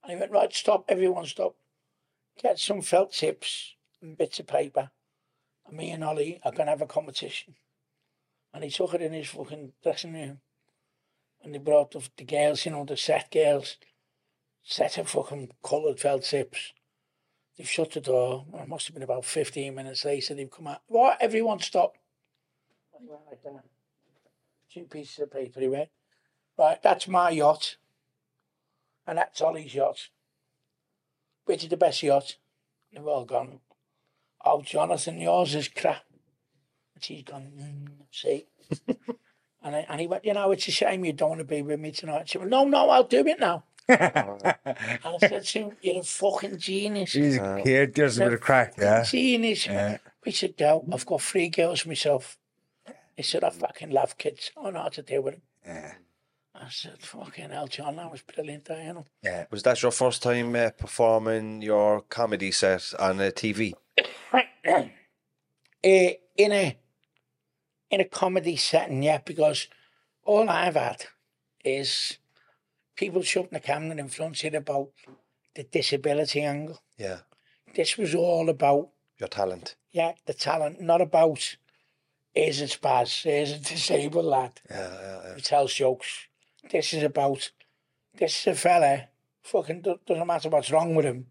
[0.02, 1.54] And he went, right, stop, everyone stop.
[2.42, 4.90] Get some felt tips and bits of paper.
[5.66, 7.54] And me and Ollie are going to have a competition.
[8.52, 10.40] And he took it in his fucking dressing room.
[11.42, 13.76] and they brought the, the girls, you know, the set girls,
[14.62, 16.72] set of fucking coloured felt tips.
[17.56, 18.46] They've shut the door.
[18.54, 20.34] It must have been about 15 minutes later.
[20.34, 20.80] They've come out.
[20.86, 21.18] What?
[21.20, 21.96] Everyone stop.
[22.94, 23.64] I went like that.
[24.72, 25.90] Two pieces of paper he went.
[26.58, 27.76] Right, that's my yacht.
[29.10, 30.08] And that's Ollie's yacht.
[31.44, 32.36] Which is the best yacht?
[32.92, 33.58] They've all gone.
[34.44, 36.04] Oh, Jonathan, yours is crap.
[36.94, 38.46] And she's gone, mm, see.
[39.64, 41.60] and, I, and he went, you know, it's a shame you don't want to be
[41.60, 42.28] with me tonight.
[42.28, 43.64] She went, no, no, I'll do it now.
[43.88, 43.98] and
[45.04, 47.12] I said to him, you're a fucking genius.
[47.12, 47.88] He's She's here.
[47.88, 49.02] There's a bit of crack, yeah.
[49.02, 49.66] Genius.
[49.66, 49.98] Yeah.
[50.24, 50.86] We said, go.
[50.92, 52.38] I've got three girls myself.
[53.16, 54.52] He said, I fucking love kids.
[54.56, 55.42] I know how to deal with them.
[55.66, 55.94] Yeah.
[56.54, 59.04] I said, fucking hell, John, that was brilliant, eh, you know.
[59.22, 59.46] Yeah.
[59.50, 63.74] Was that your first time uh, performing your comedy set on uh, TV?
[64.32, 64.40] uh,
[65.82, 66.76] in a
[67.90, 69.66] in a comedy setting, yeah, because
[70.24, 71.06] all I've had
[71.64, 72.18] is
[72.94, 74.90] people shooting the camera in front of about
[75.54, 76.80] the disability angle.
[76.96, 77.20] Yeah.
[77.74, 79.74] This was all about, Your talent.
[79.90, 81.56] yeah, the talent, not about
[82.34, 85.34] is it spaz, is a disabled lad Yeah, yeah, yeah.
[85.34, 86.28] who tells jokes.
[86.70, 87.50] This is about,
[88.14, 89.08] this is a fella,
[89.42, 91.26] fucking doesn't matter what's wrong with him.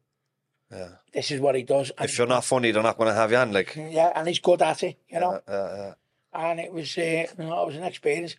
[0.71, 0.89] yeah.
[1.13, 1.91] This is what he does.
[1.97, 3.51] and If you're not funny, they're not going to have you on.
[3.51, 5.39] Like, Yeah, and he's good at it, you know.
[5.47, 5.93] uh, uh,
[6.33, 8.35] and it was uh, you know, it was an experience.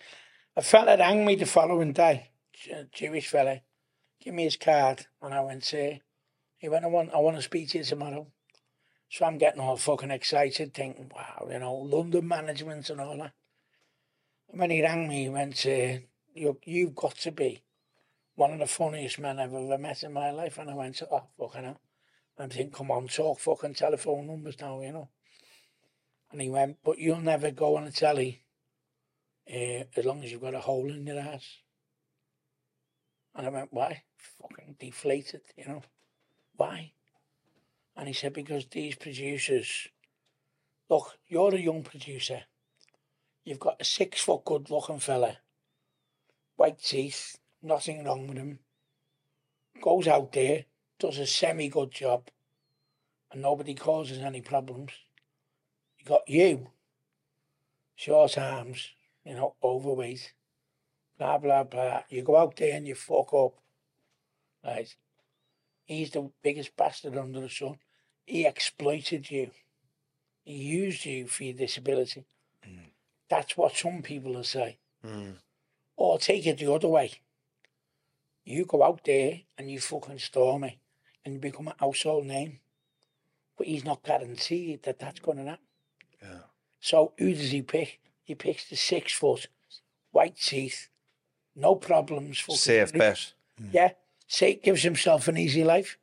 [0.57, 2.31] A fella rang me the following day,
[2.73, 3.61] a Jewish fella,
[4.23, 5.99] give me his card, and I went, uh,
[6.59, 8.27] he went, I want, I want to speak to you tomorrow.
[9.09, 13.33] So I'm getting all fucking excited, thinking, wow, you know, London management and all that.
[14.51, 15.99] And when he rang me, he went, uh,
[16.35, 17.63] you, you've got to be
[18.35, 20.59] one of the funniest men I've ever met in my life.
[20.59, 21.81] And I went, oh, fucking hell.
[22.39, 25.09] I'm thinking, come on, talk fucking telephone numbers now, you know.
[26.33, 28.43] And he went, but you'll never go on a telly
[29.53, 31.59] uh, as long as you've got a hole in your ass.
[33.35, 34.05] And I went, why?
[34.17, 35.83] Fucking deflated, you know.
[36.57, 36.93] Why?
[37.97, 39.89] And he said, because these producers,
[40.89, 42.43] look, you're a young producer.
[43.45, 45.39] You've got a six foot good looking fella,
[46.61, 48.59] white teeth, nothing wrong with him.
[49.81, 50.67] Goes out there,
[50.99, 52.29] does a semi good job,
[53.33, 54.93] and nobody causes any problems.
[55.99, 56.69] You got you,
[57.95, 58.91] short arms,
[59.25, 60.35] you know, overweight,
[61.19, 62.03] blah, blah, blah.
[62.11, 63.55] You go out there and you fuck up,
[64.63, 64.95] right?
[65.87, 67.77] He's the biggest bastard under the sun.
[68.27, 69.51] He exploited you.
[70.45, 72.27] He used you for your disability.
[73.31, 74.77] That's what some people will say.
[75.07, 75.37] mm,
[76.01, 77.13] Oh, or take it the other way.
[78.45, 80.79] You go out there and you fucking storm it
[81.25, 82.61] and you become a household name.
[83.59, 85.65] But he's not guaranteed that that's going to happen.
[86.23, 86.39] yeah.
[86.81, 88.01] So who does he pick?
[88.23, 89.49] He picks the six foot,
[90.13, 90.89] white teeth,
[91.55, 92.43] no problems.
[92.49, 93.35] Safe bet.
[93.61, 93.69] Mm.
[93.73, 93.91] Yeah,
[94.27, 95.99] say gives himself an easy life,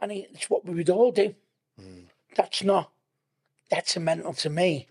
[0.00, 1.34] and he, it's what we would all do.
[1.80, 2.04] Mm.
[2.36, 2.90] That's not.
[3.70, 4.88] That's a mental to me.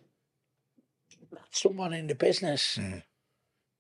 [1.31, 3.03] That's someone in the business mm.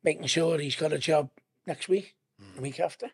[0.03, 1.29] Making sure he's got a job
[1.65, 2.15] next week,
[2.55, 3.11] the week after.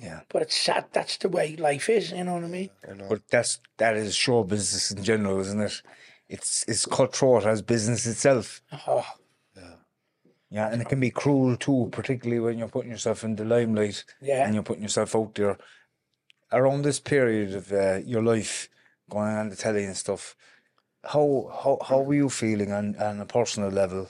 [0.00, 0.20] Yeah.
[0.28, 0.86] But it's sad.
[0.92, 2.10] That's the way life is.
[2.10, 2.70] You know what I mean?
[2.88, 3.06] I know.
[3.08, 5.82] But that's that is show business in general, isn't it?
[6.28, 8.60] It's it's cutthroat as business itself.
[8.88, 9.06] Oh,
[10.50, 14.04] Yeah, and it can be cruel too, particularly when you're putting yourself in the limelight
[14.20, 14.44] Yeah.
[14.44, 15.58] and you're putting yourself out there.
[16.52, 18.68] Around this period of uh, your life,
[19.10, 20.36] going on the telly and stuff,
[21.02, 24.08] how how how were you feeling on on a personal level?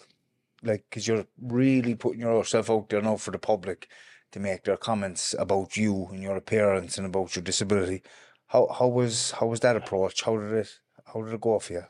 [0.65, 3.89] Like, because you're really putting yourself out there now for the public
[4.33, 8.03] to make their comments about you and your appearance and about your disability.
[8.49, 10.23] How how was how was that approach?
[10.23, 10.71] How did it
[11.07, 11.85] how did it go for you?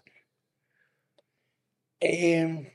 [2.05, 2.67] um,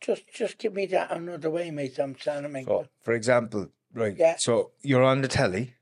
[0.00, 1.98] just just give me that another way, mate.
[1.98, 2.66] I'm trying to make.
[2.66, 2.90] So, it.
[3.00, 4.16] for example, right?
[4.16, 4.36] Yeah.
[4.36, 5.74] So you're on the telly.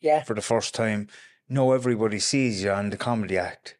[0.00, 0.22] Yeah.
[0.22, 1.08] for the first time.
[1.48, 3.76] Now everybody sees you on the comedy act.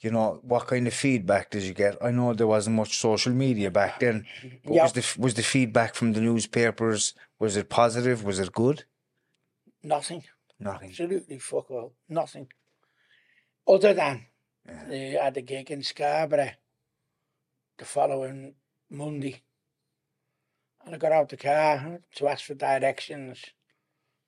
[0.00, 1.96] You know what kind of feedback did you get?
[2.02, 4.26] I know there wasn't much social media back then.
[4.64, 4.82] Yeah.
[4.82, 7.14] was the was the feedback from the newspapers?
[7.38, 8.22] Was it positive?
[8.22, 8.84] Was it good?
[9.82, 10.24] Nothing.
[10.60, 10.90] Nothing.
[10.90, 11.92] Absolutely fuck all.
[12.08, 12.48] Nothing.
[13.66, 14.26] Other than
[14.88, 16.52] they had a gig in Scarborough
[17.78, 18.54] the following
[18.90, 19.42] Monday.
[20.84, 23.44] And I got out the car to ask for directions.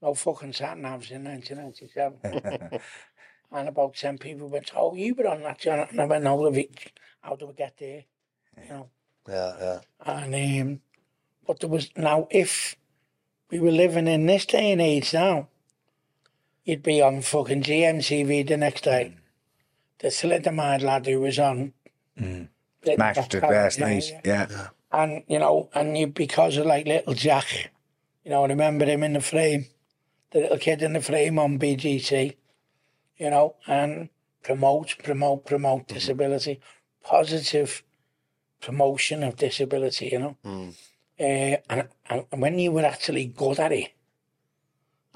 [0.02, 2.80] No fucking sat navs in 1997.
[3.52, 5.86] and about 10 people went, Oh, you were on that, John.
[5.90, 6.52] And I went, No,
[7.20, 8.04] how do we get there?
[8.62, 8.88] You know.
[9.28, 9.80] Yeah, yeah.
[10.04, 10.80] And um,
[11.46, 12.76] but there was now if
[13.50, 15.48] we were living in this day and age now,
[16.64, 19.14] you'd be on fucking GMTV the next day.
[19.98, 21.72] The thalidomide lad who was on
[22.96, 24.12] Matched it last night.
[24.24, 24.68] Yeah.
[24.90, 27.70] And, you know, and you, because of like little Jack,
[28.24, 29.66] you know, I remember him in the frame,
[30.30, 32.36] the little kid in the frame on BGT,
[33.18, 34.08] you know, and
[34.42, 36.60] promote, promote, promote disability,
[37.02, 37.82] positive
[38.60, 40.36] promotion of disability, you know.
[41.20, 43.92] Uh, and, and when you were actually good at it,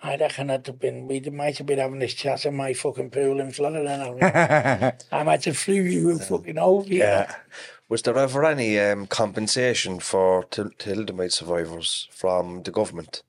[0.04, 3.10] I reckon I'd have been, we might have been having this chat in my fucking
[3.10, 3.84] pool in Florida
[4.20, 4.98] now.
[5.12, 6.88] I might have flew you fucking over.
[6.88, 7.32] Yeah.
[7.88, 13.22] Was there ever any um, compensation for thalidomide survivors from the government?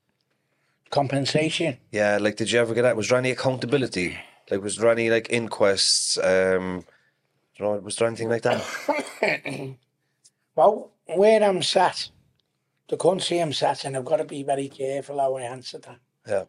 [0.90, 1.78] Compensation.
[1.92, 2.96] Yeah, like did you ever get that?
[2.96, 4.18] Was there any accountability?
[4.52, 6.18] Like was there any like inquests?
[6.18, 6.86] Um,
[7.56, 8.64] you know, was there anything like that?
[10.56, 12.10] Well, where I'm sat,
[12.88, 16.00] the country I'm sat in, I've got to be very careful how I answer that.
[16.28, 16.46] Yeah.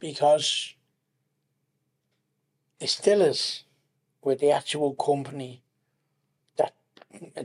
[0.00, 0.74] because
[2.80, 3.64] it still is
[4.22, 5.62] with the actual company
[6.56, 6.74] that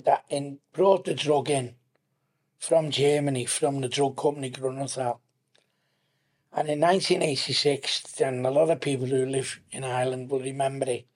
[0.06, 1.76] that in, brought the drug in
[2.60, 5.20] from Germany, from the drug company Grunenthal.
[6.56, 11.08] And in 1986, and a lot of people who live in Ireland will remember it,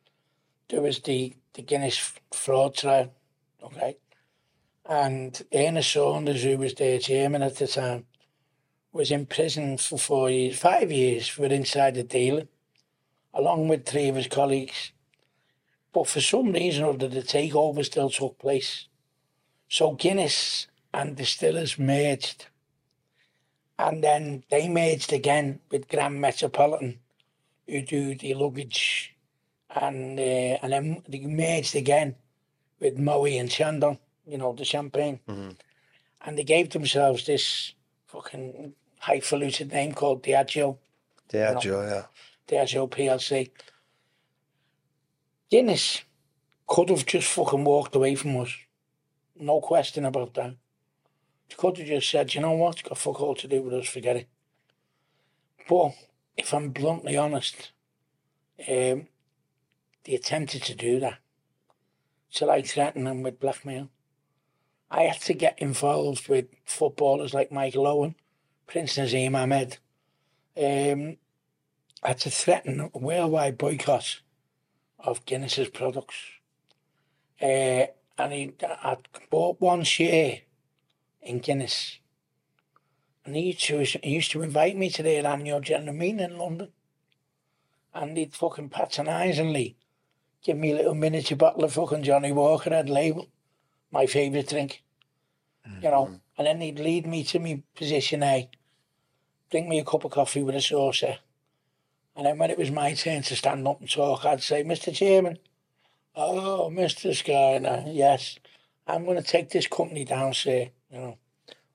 [0.70, 3.14] there was the, the Guinness fraud trial,
[3.62, 3.98] okay?
[4.90, 8.06] And Ernest Saunders, who was their chairman at the time,
[8.92, 12.48] was in prison for four years, five years for insider dealing,
[13.32, 14.92] along with three of his colleagues.
[15.94, 18.88] But for some reason or other, the takeover still took place.
[19.70, 22.48] So Guinness and Distillers merged.
[23.80, 27.00] And then they merged again with Grand Metropolitan,
[27.68, 29.16] who do the luggage.
[29.70, 32.16] And, uh, and then they merged again
[32.80, 35.20] with Moët and Chandon, you know, the champagne.
[36.22, 37.74] And they gave themselves this
[38.08, 40.78] fucking highfalutin name called Diageo,
[41.30, 42.06] Diageo, yeah.
[42.48, 43.52] Diageo PLC.
[45.50, 46.04] Guinness
[46.66, 48.54] could have just fucking walked away from us.
[49.40, 50.56] No question about that.
[51.50, 53.74] They could have just said, you know what, it's got fuck all to do with
[53.74, 54.28] us, forget it.
[55.68, 55.94] But
[56.36, 57.72] if I'm bluntly honest,
[58.68, 59.08] um,
[60.04, 61.20] they attempted to do that.
[62.30, 63.90] So I threatened them with blackmail.
[64.90, 68.16] I had to get involved with footballers like Michael Owen,
[68.68, 69.78] Prince Naseem Hamed.
[70.58, 71.18] Um,
[72.04, 74.22] I had to threaten a worldwide boycott
[75.00, 76.16] of Guinness's products.
[77.42, 78.98] Uh, and he, I
[79.30, 80.40] bought one share
[81.22, 82.00] in Guinness.
[83.26, 86.38] And he used, to, he used to invite me to their annual general meeting in
[86.38, 86.70] London.
[87.94, 89.76] And he'd fucking patronisingly
[90.44, 93.28] give me a little miniature bottle of fucking Johnnie Walker Red Label,
[93.92, 94.84] my favourite drink.
[95.82, 96.16] You know, mm-hmm.
[96.38, 98.50] and then he'd lead me to my position A,
[99.52, 101.18] bring me a cup of coffee with a saucer.
[102.16, 104.94] And then when it was my turn to stand up and talk, I'd say, Mr.
[104.94, 105.38] Chairman,
[106.16, 107.12] oh, Mr.
[107.12, 108.40] Skyner, yes,
[108.88, 110.70] I'm going to take this company down, sir.
[110.92, 111.18] You know,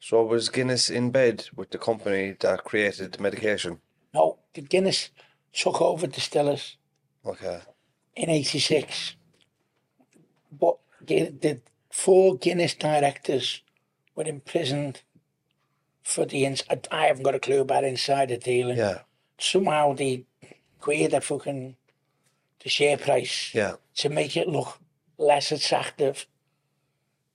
[0.01, 3.81] So was Guinness in bed with the company that created the medication?
[4.15, 5.11] no, the Guinness
[5.53, 6.77] took over distillers
[7.25, 7.61] Okay.
[8.17, 9.17] in 86.
[10.51, 13.63] But the, four Guinness directors
[14.15, 15.03] were imprisoned
[16.03, 16.63] for the ins.
[16.69, 18.77] I, I haven't got a clue about insider dealing.
[18.79, 19.01] Yeah.
[19.39, 20.25] Somehow they
[20.81, 21.77] created fucking
[22.63, 23.75] the share price Yeah.
[23.97, 24.79] to make it look
[25.19, 26.27] less attractive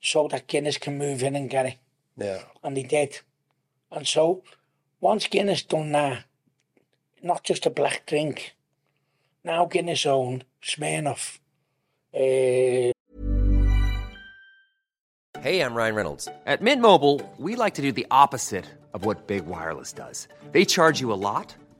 [0.01, 1.77] so that Guinness can move in and get it.
[2.17, 2.43] Yeah.
[2.63, 3.19] And he did.
[3.91, 4.43] And so
[4.99, 6.25] once Guinness done that,
[7.21, 8.55] not just a black drink,
[9.43, 11.39] now Guinness own Smirnoff,
[12.13, 12.91] uh,
[15.41, 16.27] Hey, I'm Ryan Reynolds.
[16.47, 20.27] At Mint Mobile, we like to do the opposite of what Big Wireless does.
[20.51, 21.55] They charge you a lot,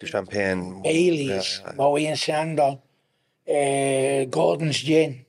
[0.00, 0.82] The champagne.
[0.82, 2.78] Bailey's, Yeah, Moët and Chandon,
[3.48, 5.26] uh, Gordon's Gin,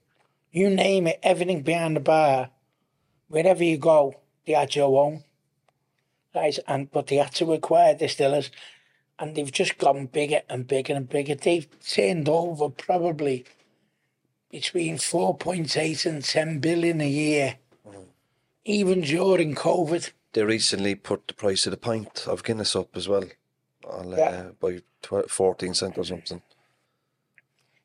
[0.51, 2.49] you name it, everything behind the bar,
[3.27, 4.15] wherever you go,
[4.45, 5.23] they had your own.
[6.33, 8.51] Right, and but they had to acquire distillers,
[9.19, 11.35] and they've just gotten bigger and bigger and bigger.
[11.35, 13.43] They've turned over probably
[14.49, 17.55] between four point eight and ten billion a year,
[18.63, 20.11] even during COVID.
[20.31, 23.25] They recently put the price of the pint of Guinness up as well,
[23.91, 24.49] on, uh, Yeah.
[24.59, 26.41] by tw- 14 cent or something.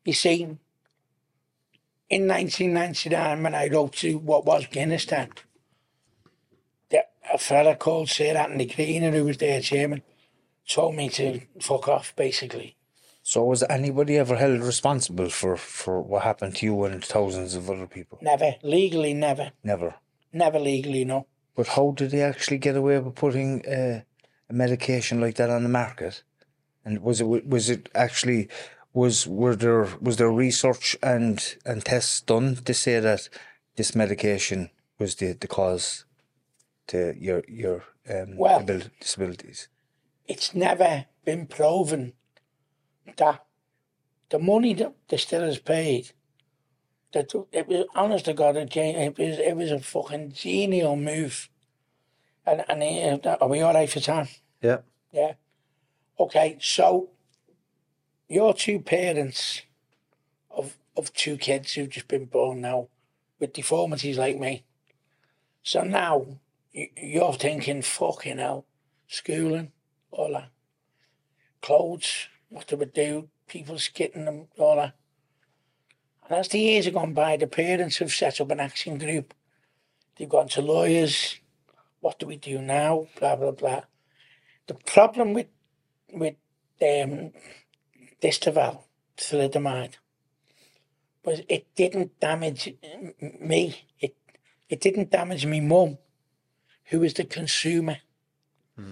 [0.05, 0.43] You see,
[2.09, 5.31] in 1999, when I wrote to what was Guinness then,
[6.91, 10.03] the, a fella called Sir Anthony Greener, who was their chairman,
[10.69, 12.77] told me to fuck off, basically.
[13.23, 17.69] So was anybody ever held responsible for, for what happened to you and thousands of
[17.69, 18.19] other people?
[18.23, 19.51] Never, legally, never.
[19.65, 19.97] Never.
[20.33, 21.27] Never legally, no.
[21.57, 24.03] But how did they actually get away with putting uh,
[24.49, 26.23] a medication like that on the market?
[26.85, 28.49] And was it was it actually
[28.93, 33.29] was were there was there research and and tests done to say that
[33.77, 36.05] this medication was the the cause
[36.89, 39.69] to your your um Well- abil- disabilities?
[40.29, 42.13] It's never been proven
[43.17, 43.45] that
[44.31, 46.11] the money that the distillers paid,
[47.13, 51.49] that it was honest to God, it was it was a fucking genial move.
[52.47, 54.29] And and uh, are we all right for time?
[54.63, 54.79] Yeah.
[55.13, 55.35] Yeah.
[56.19, 57.11] Okay, so
[58.29, 59.63] your two parents
[60.51, 62.89] of of two kids who've just been born now
[63.39, 64.65] with deformities like me.
[65.63, 66.39] So now
[66.73, 68.65] you're thinking, fucking hell,
[69.09, 69.73] schooling,
[70.11, 70.51] all that.
[71.61, 74.95] Clothes, what they would do, people skitting them, all that.
[76.29, 79.35] And as the years have gone by, the parents have set up an action group.
[80.17, 81.37] They've gone to lawyers.
[82.07, 83.09] What do we do now?
[83.19, 83.81] Blah, blah, blah.
[84.69, 85.49] The problem with
[86.13, 86.37] with
[86.81, 87.33] um,
[88.23, 88.85] Distaval,
[89.17, 89.95] thalidomide,
[91.25, 92.73] was it didn't damage
[93.41, 93.87] me.
[93.99, 94.15] It
[94.69, 95.99] it didn't damage me mum,
[96.91, 97.97] who was the consumer.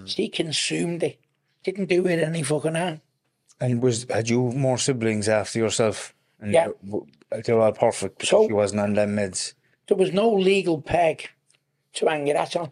[0.03, 1.17] She consumed it.
[1.63, 2.99] Didn't do it any fucking harm.
[3.61, 6.13] And was had you more siblings after yourself?
[6.41, 6.67] And Yeah.
[7.45, 9.53] they were all perfect because So- she wasn't on them meds.
[9.87, 11.29] There was no legal peg
[11.93, 12.71] to hang your hat on.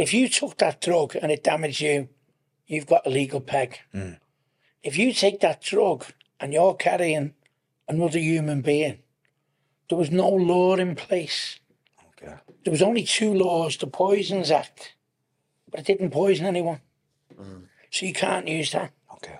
[0.00, 2.08] If you took that drug and it damaged you,
[2.66, 3.78] you've got a legal peg.
[3.94, 4.18] Mm.
[4.82, 6.06] If you take that drug
[6.40, 7.34] and you're carrying
[7.88, 8.98] another human being,
[9.88, 11.58] there was no law in place.
[12.22, 12.34] Okay.
[12.64, 14.94] There was only two laws, the Poisons Act,
[15.70, 16.80] but it didn't poison anyone.
[17.38, 17.64] Mm.
[17.90, 18.92] So you can't use that.
[19.14, 19.38] Okay.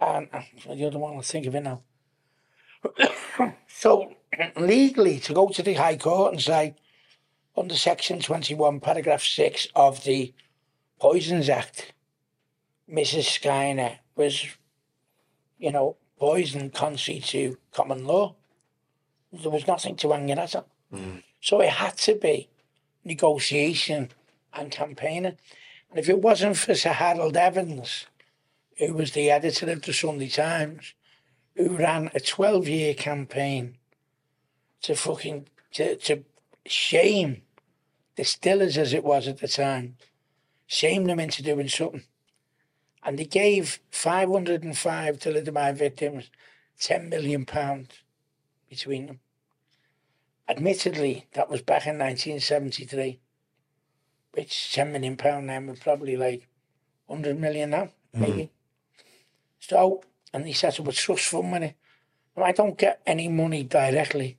[0.00, 1.82] Um, and uh, the other one, I'll think of it now.
[3.68, 4.14] so
[4.56, 6.74] legally, to go to the High Court and say,
[7.56, 10.32] under Section 21, Paragraph 6 of the
[11.00, 11.92] Poisons Act,
[12.90, 13.40] Mrs.
[13.40, 14.46] Skyner was,
[15.58, 18.34] you know, poisoned contrary to common law.
[19.32, 20.64] There was nothing to hang your hat on.
[21.40, 22.48] So it had to be
[23.04, 24.10] negotiation
[24.52, 25.36] and campaigning.
[25.90, 28.06] And if it wasn't for Sir Harold Evans,
[28.78, 30.94] who was the editor of the Sunday Times,
[31.56, 33.76] who ran a 12 year campaign
[34.82, 36.24] to fucking to, to
[36.66, 37.42] shame
[38.16, 39.96] distillers as it was at the time,
[40.66, 42.04] shame them into doing something.
[43.02, 46.30] And they gave 505 thalidomide victims
[46.80, 47.90] 10 million pounds
[48.68, 49.20] between them.
[50.48, 53.20] Admittedly, that was back in 1973,
[54.32, 56.48] which 10 million pound then was probably like
[57.06, 58.20] 100 million now, mm.
[58.20, 58.50] maybe.
[59.58, 60.02] So,
[60.32, 61.76] and he set up a trust fund with it.
[62.36, 64.38] I don't get any money directly.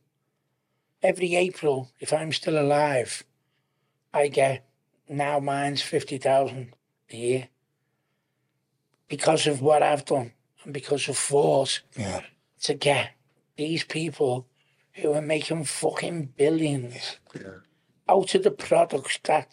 [1.01, 3.23] Every April, if I'm still alive,
[4.15, 4.65] I get,
[5.09, 6.73] now mine's 50,000
[7.11, 7.49] a year.
[9.09, 10.31] Because of what I've done
[10.63, 12.21] and because of force Yeah.
[12.61, 13.11] to get
[13.57, 14.47] these people
[14.93, 17.17] who are making fucking billions
[18.07, 19.49] out of the products that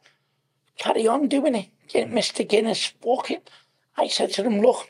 [0.78, 1.68] carry on doing it.
[1.88, 2.48] Get Mr.
[2.48, 3.42] Guinness fucking.
[3.96, 4.88] I said to them, look,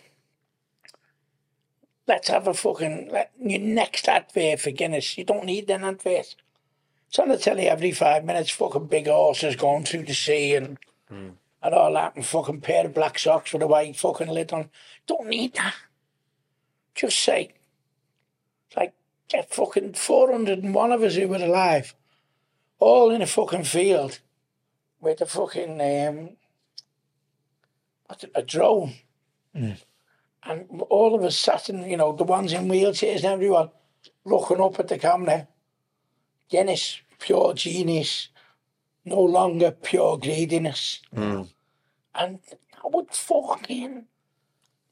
[2.07, 5.17] let's have a fucking let, your next advert for Guinness.
[5.17, 6.37] You don't need an advert.
[7.13, 10.79] It's on the telly every five minutes, fucking big horses going through the sea and
[11.63, 14.71] and all that, and fucking pair of black socks with a white fucking lid on.
[15.07, 15.75] Don't need that.
[16.95, 17.53] Just say,
[18.75, 18.95] like
[19.29, 21.95] get fucking 401 of us who were alive,
[22.79, 24.21] all in a fucking field
[24.99, 26.31] with a fucking, um,
[28.07, 28.95] what's it, a drone.
[30.45, 33.69] And all of us sat in, you know, the ones in wheelchairs and everyone
[34.25, 35.47] looking up at the camera.
[36.49, 38.29] Guinness, pure genius,
[39.05, 41.01] no longer pure greediness.
[41.15, 41.43] Hmm.
[42.15, 42.39] And
[42.77, 44.05] I would fucking,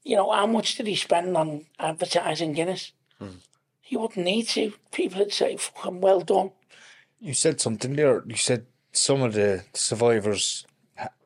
[0.05, 2.93] you know, how much did he spend on advertising Guinness?
[3.19, 3.41] Hmm.
[3.81, 4.73] He wouldn't need to.
[4.93, 6.53] People would say, fucking well done.
[7.19, 8.23] You said something there.
[8.27, 10.67] You said some of the survivors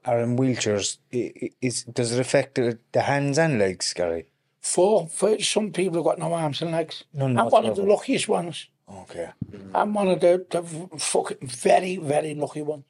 [0.04, 0.98] are in wheelchairs.
[1.12, 4.26] Is does it affect the, the hands and legs, Gary?
[4.60, 7.04] For, for some people have got no arms and legs.
[7.12, 8.68] None I'm one of the luckiest ones.
[8.92, 9.30] Okay.
[9.74, 10.62] I'm one of the, the
[10.98, 12.84] fucking very, very lucky ones.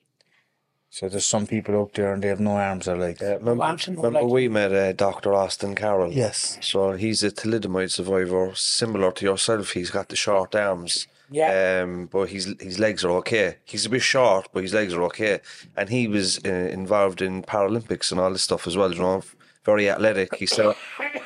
[0.91, 3.21] So there's some people out there and they have no arms or legs.
[3.21, 4.33] Yeah, remember, arms and no remember legs.
[4.33, 5.35] we met uh, Dr.
[5.35, 6.13] Austin Carroll?
[6.13, 6.57] Yes.
[6.61, 9.73] So he's a thalidomide survivor, similar to yourself.
[9.73, 11.09] He's got the short arms.
[11.31, 11.83] Yeah.
[11.83, 13.57] Um, but his his legs are okay.
[13.65, 15.41] He's a bit short, but his legs are okay.
[15.77, 18.93] And he was uh, involved in Paralympics and all this stuff as well.
[18.93, 19.23] You know,
[19.65, 20.37] very athletic.
[20.37, 20.77] He set up,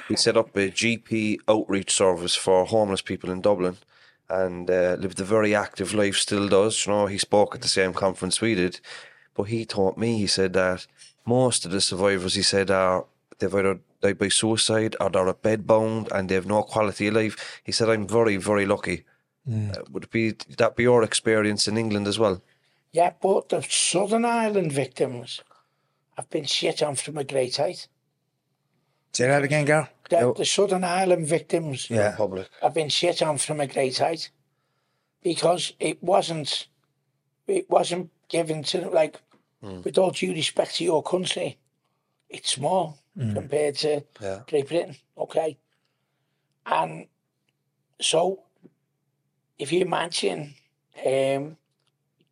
[0.08, 3.76] he set up a GP outreach service for homeless people in Dublin,
[4.30, 6.16] and uh, lived a very active life.
[6.16, 6.86] Still does.
[6.86, 8.80] You know, he spoke at the same conference we did.
[9.34, 10.86] But he taught me, he said that
[11.24, 13.06] most of the survivors, he said, are
[13.38, 17.06] they've either died by suicide or they're at bed bound and they have no quality
[17.06, 17.60] of life.
[17.64, 19.04] He said, I'm very, very lucky.
[19.50, 22.42] Uh, would it be that be your experience in England as well?
[22.92, 25.40] Yeah, but the Southern Ireland victims
[26.16, 27.88] have been shit on from a great height.
[29.12, 29.86] Say that again, Gary.
[30.08, 32.16] The, the Southern Ireland victims Yeah.
[32.62, 34.30] Have been shit on from a great height
[35.22, 36.68] because it wasn't
[37.46, 39.20] it wasn't given to like
[39.60, 41.58] with all due respect to your country,
[42.28, 42.98] it's small
[43.34, 44.40] compared to Yeah.
[44.46, 45.58] Great Britain, okay?
[46.64, 47.06] And
[48.00, 48.44] so
[49.58, 50.54] if you imagine
[51.04, 51.56] um,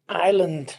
[0.08, 0.76] Ireland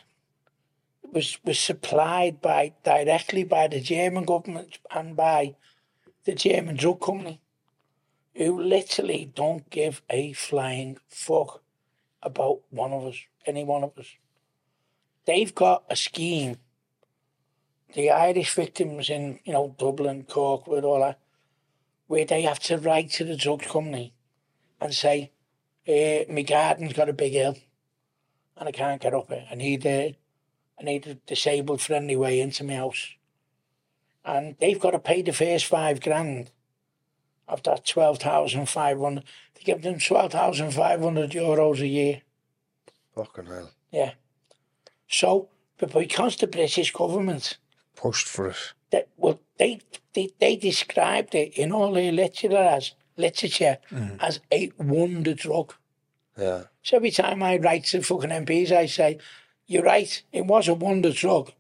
[1.12, 5.56] was was supplied by directly by the German government and by
[6.28, 7.40] the German drug company
[8.36, 11.64] who literally don't give a flying fuck
[12.22, 13.16] about one of us,
[13.46, 14.08] any one of us.
[15.26, 16.58] They've got a scheme.
[17.94, 21.18] The Irish victims in, you know, Dublin, Cork, with all that,
[22.08, 24.14] where they have to write to the drug company
[24.82, 25.32] and say,
[25.88, 27.56] eh, my garden's got a big hill
[28.58, 29.46] and I can't get up it.
[29.50, 30.18] I need a,
[30.78, 33.14] I need a disabled friendly way into my house.
[34.28, 36.52] And they've got to pay the first five grand
[37.48, 39.24] of that 12,500.
[39.56, 42.22] They give them 12,500 euros a year.
[43.16, 43.72] Fucking hell.
[43.90, 44.12] Yeah.
[45.08, 45.48] So,
[45.78, 47.58] but because the British government,
[47.96, 48.74] Pushed for it.
[48.92, 49.80] that well, they,
[50.14, 53.78] they they described it in all their literature as literature
[54.20, 55.74] as a wonder drug.
[56.38, 56.64] Yeah.
[56.84, 59.18] So every time I write to fucking MPs, I say,
[59.66, 60.22] "You're right.
[60.34, 61.54] It was a wonder drug."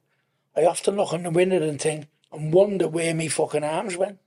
[0.55, 4.19] I often look in the window and think and wonder where me fucking arms went.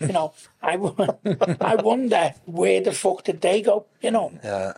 [0.00, 0.74] you know, I,
[1.60, 3.86] I wonder where the fuck did they go?
[4.00, 4.38] You know.
[4.42, 4.74] Yeah.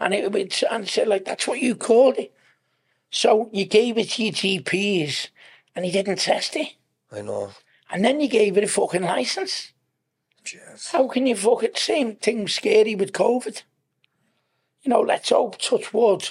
[0.00, 2.32] And it would and said like that's what you called it.
[3.10, 5.28] So you gave it to your GPs
[5.74, 6.74] and he didn't test it.
[7.10, 7.50] I know.
[7.90, 9.72] And then you gave it a fucking license.
[10.44, 10.92] Jeez.
[10.92, 13.62] How can you fuck fucking same thing scary with COVID?
[14.82, 16.28] You know, let's hope touch wood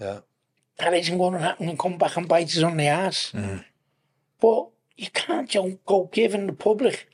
[0.00, 0.20] Yeah.
[0.78, 3.32] that isn't going to happen and come back and bite us on the ass.
[3.34, 3.58] Mm-hmm.
[4.40, 7.08] But you can't just go giving the public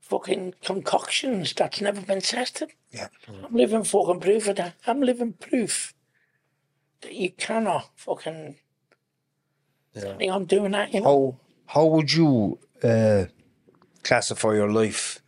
[0.00, 2.72] fucking concoctions that's never been tested.
[2.90, 3.08] Yeah.
[3.28, 4.74] I'm living fucking proof of that.
[4.86, 5.94] I'm living proof
[7.02, 8.56] that you cannot fucking.
[9.94, 10.34] Yeah.
[10.34, 11.38] I'm doing that, you know.
[11.66, 13.26] How how would you uh,
[14.02, 15.20] classify your life?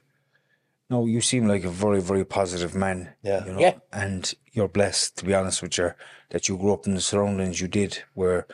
[0.91, 3.15] No, you seem like a very very positive man.
[3.23, 3.45] Yeah.
[3.47, 3.75] you know, Yeah.
[3.93, 5.93] and you're blessed to be honest with you
[6.31, 8.47] that you grew up in the surroundings you did, where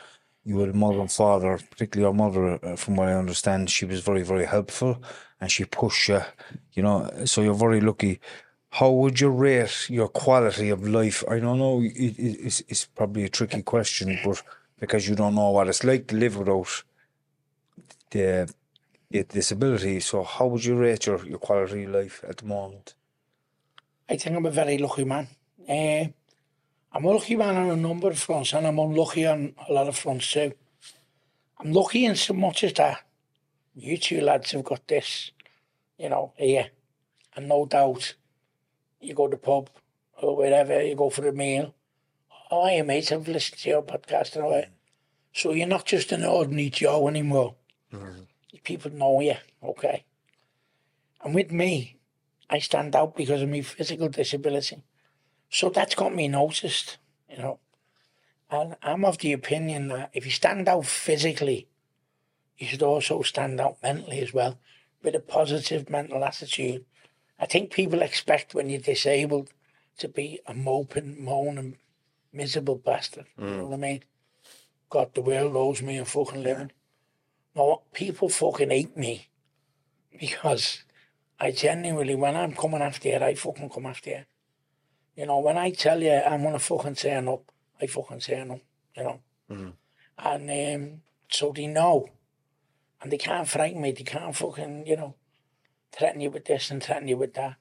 [0.43, 3.85] you had a mother and father, particularly your mother, uh, from what I understand, she
[3.85, 5.01] was very very helpful
[5.39, 6.21] and she pushed you.
[6.73, 8.19] You know, so you're very lucky.
[8.71, 11.23] How would you rate your quality of life?
[11.27, 11.81] I don't know.
[11.81, 14.43] It, it, it's, it's probably a tricky question, but
[14.79, 16.83] because you don't know what it's like to live without
[18.11, 18.51] the,
[19.09, 19.99] the disability.
[19.99, 22.93] So, how would you rate your, your quality of life at the moment?
[24.07, 25.27] I think I'm a very lucky man.
[25.67, 26.05] Uh,
[26.91, 29.97] I'm a lucky on a number of fronts, and I'm unlucky on a lot of
[29.97, 30.53] fronts too.
[31.59, 33.03] I'm lucky in so much as that
[33.75, 35.31] you two lads have got this,
[35.97, 36.69] you know, here,
[37.35, 38.15] and no doubt
[38.99, 39.69] you go to the pub
[40.21, 41.73] or wherever, you go for a meal.
[42.51, 44.71] Oh, hey, mate, I've listened to your podcast and all that.
[45.31, 47.55] So you're not just an ordinary Joe anymore.
[47.93, 48.23] Mm-hmm.
[48.63, 50.03] People know you, okay?
[51.23, 51.97] And with me,
[52.49, 54.81] I stand out because of my physical disability.
[55.49, 56.97] So that's got me noticed,
[57.29, 57.59] you know.
[58.51, 61.67] And I'm of the opinion that if you stand out physically,
[62.57, 64.59] you should also stand out mentally as well,
[65.03, 66.85] with a positive mental attitude.
[67.39, 69.51] I think people expect when you're disabled
[69.99, 71.77] to be a moping, moaning,
[72.33, 73.25] miserable bastard.
[73.37, 73.67] You know mm.
[73.67, 74.03] what I mean?
[74.89, 76.71] God, the world owes me a fucking living.
[77.55, 79.29] No, people fucking hate me
[80.19, 80.83] because
[81.39, 84.23] I genuinely, when I'm coming after you, I fucking come after you.
[85.19, 87.51] You know, when I tell you I'm gonna fucking turn up,
[87.81, 88.61] I fucking turn up,
[88.95, 89.19] you know.
[90.17, 92.07] And um, so they know.
[93.01, 95.15] And they can't frighten me, they can't fucking, you know,
[95.91, 97.57] threaten you with this and threaten you with that.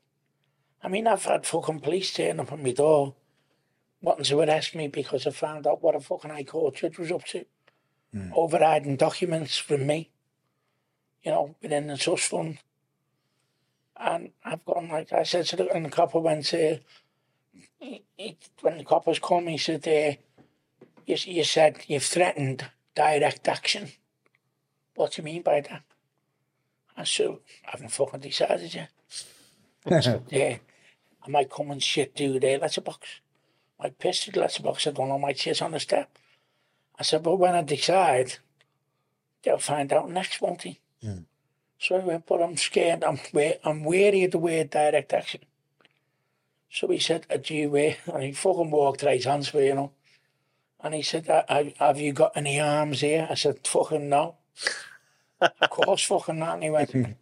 [0.84, 3.16] I mean, I've had fucking police turn up on my door
[4.00, 7.10] wanting to arrest me because I found out what a fucking High Court judge was
[7.10, 7.44] up to.
[8.36, 10.10] Overriding documents from me,
[11.24, 12.58] you know, within the trust fund.
[13.96, 16.76] And I've gone, like I said to the, and the copper went, uh,
[17.78, 20.16] he, he, when the coppers come, he said, uh,
[21.06, 23.88] you, you said you've threatened direct action.
[24.94, 25.82] What do you mean by that?
[26.96, 28.90] I said, I haven't fucking decided yet.
[30.28, 30.58] Yeah,
[31.24, 33.20] I might come and shit do their letterbox.
[33.80, 36.10] Through the letterbox, I don't know, might shit on the step.
[36.98, 38.38] I said, but when I decide,
[39.42, 40.80] they'll find out next, won't they?
[41.78, 43.20] So I went, but I'm scared, I'm,
[43.64, 45.42] I'm wary of the word direct action.
[46.70, 49.92] So he said, do you wear, and he fucking walked right hands for you know.
[50.80, 53.26] And he said, "Uh, uh, have you got any arms here?
[53.28, 54.36] I said, fucking no.
[55.40, 56.54] of course, fucking not.
[56.54, 56.94] And he went,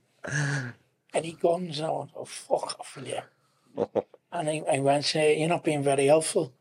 [1.14, 1.78] any guns?
[1.78, 3.86] And I went, oh, fuck off with you.
[4.32, 6.52] and he, he went, say, you're not being very helpful.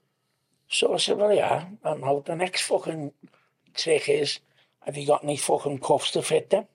[0.69, 1.65] So I said, well, yeah.
[1.83, 3.11] And now the next fucking
[3.73, 4.39] trick is,
[4.81, 6.65] have you got any fucking cuffs to fit them?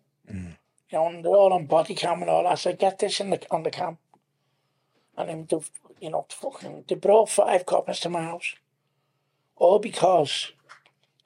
[0.92, 2.52] You know, and they're all on body cam and all that.
[2.52, 3.98] I said, get this in the, on the cam.
[5.16, 5.60] And then, the,
[6.00, 8.54] you know, fucking, they brought five coppers to my house.
[9.56, 10.52] All because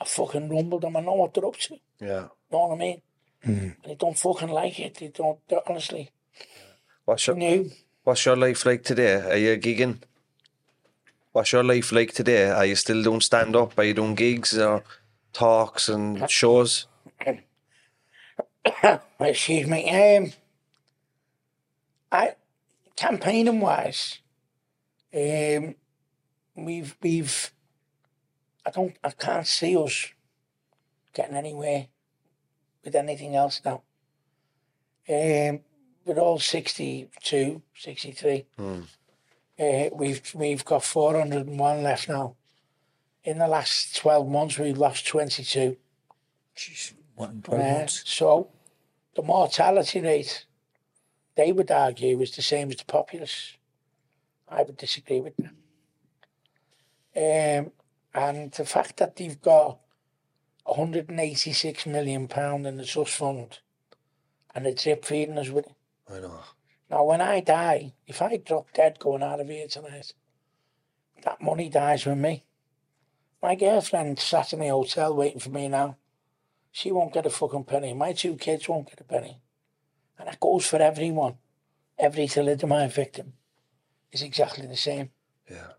[0.01, 0.97] I fucking rumbled them.
[0.97, 1.79] I know what they're up to.
[2.01, 2.29] Yeah.
[2.51, 3.03] know what I mean?
[3.43, 4.97] And they don't fucking like it.
[4.97, 6.11] They don't, honestly.
[7.05, 7.71] What's your New.
[8.03, 9.15] What's your life like today?
[9.15, 9.99] Are you gigging?
[11.33, 12.51] What's your life like today?
[12.51, 13.79] Are you still doing stand up?
[13.79, 14.83] Are you doing gigs or
[15.33, 16.87] talks and shows?
[19.21, 20.17] Excuse me.
[20.17, 20.33] Um,
[22.11, 22.35] I
[22.97, 24.19] campaigning wise,
[25.15, 25.75] um,
[26.57, 27.53] we've we've.
[28.67, 28.97] I don't.
[29.03, 30.09] I can't see us
[31.13, 31.87] getting anywhere
[32.85, 33.83] with anything else now.
[35.09, 35.61] Um,
[36.07, 38.47] we're all 62, 63.
[39.59, 42.35] Uh, we've we've got four hundred and one left now.
[43.23, 45.77] In the last twelve months, we've lost twenty two.
[47.15, 48.49] One, twelve Uh, so
[49.15, 50.47] the mortality rate,
[51.37, 53.57] they would argue, is the same as the populace.
[54.49, 55.57] I would disagree with them.
[57.17, 57.73] Um,
[58.15, 59.79] and the fact that they've got
[60.65, 63.59] 186 million pound in the trust fund,
[64.55, 65.73] and they're drip feeding us with it.
[66.13, 66.41] I know.
[66.91, 70.13] Now, when I die, if I drop dead going out of here tonight,
[71.23, 72.45] that money dies with me.
[73.43, 75.97] My girlfriend sat in the hotel waiting for me now.
[76.71, 77.95] She won't get a fucking penny.
[77.95, 79.41] My two kids won't get a penny.
[80.19, 81.37] And that goes for everyone.
[81.99, 83.35] Every thalidomide victim
[84.15, 85.11] is exactly the same.
[85.51, 85.73] Yeah.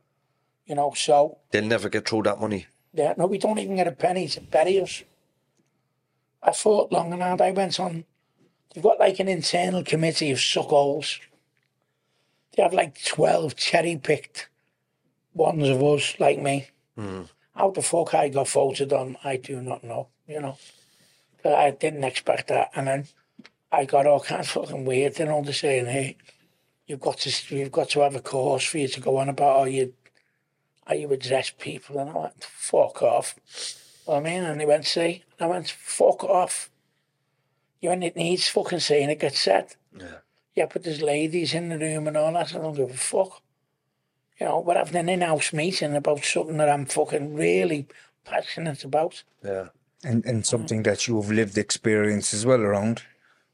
[0.66, 2.68] You know, so, They'll never get through that money.
[2.94, 5.04] yeah, no, we don't even get a penny to bury us.
[6.44, 7.42] I fought long and hard.
[7.42, 8.06] I went on,
[8.74, 11.20] they've got like an internal committee of suckholes.
[12.56, 14.50] They have like 12 cherry picked
[15.34, 16.68] ones of us, like me.
[16.98, 17.24] Hmm.
[17.56, 20.58] How the fuck I got voted on, I do not know, you know.
[21.42, 22.72] But I didn't expect that.
[22.76, 23.06] And then
[23.72, 26.18] I got all kinds of fucking weird, you know, they're saying, hey,
[26.88, 29.60] you've got to you've got to have a course for you to go on about
[29.60, 29.94] how you
[30.86, 32.00] how you address people.
[32.00, 33.36] And I went, fuck off.
[34.06, 36.70] Well, I mean, and they went, see, and I went, fuck off.
[37.82, 39.76] You when it needs fucking saying it gets said.
[39.98, 40.18] Yeah.
[40.56, 42.94] Yeah, but there's ladies in the room and all that, so I don't give a
[42.94, 43.42] fuck.
[44.40, 47.88] You know, we're having an in-house meeting about something that I'm fucking really
[48.24, 49.24] passionate about.
[49.44, 49.68] Yeah.
[50.04, 53.02] And, and something that you've lived experience as well around,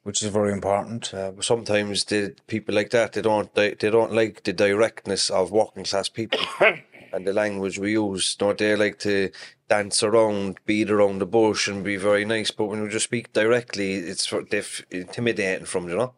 [0.03, 1.13] which is very important.
[1.13, 5.51] Uh, sometimes the people like that they don't they, they don't like the directness of
[5.51, 6.39] working class people
[7.13, 8.35] and the language we use.
[8.35, 9.29] Don't they like to
[9.69, 12.51] dance around, beat around the bush, and be very nice?
[12.51, 16.13] But when we just speak directly, it's for, they're intimidating from you know.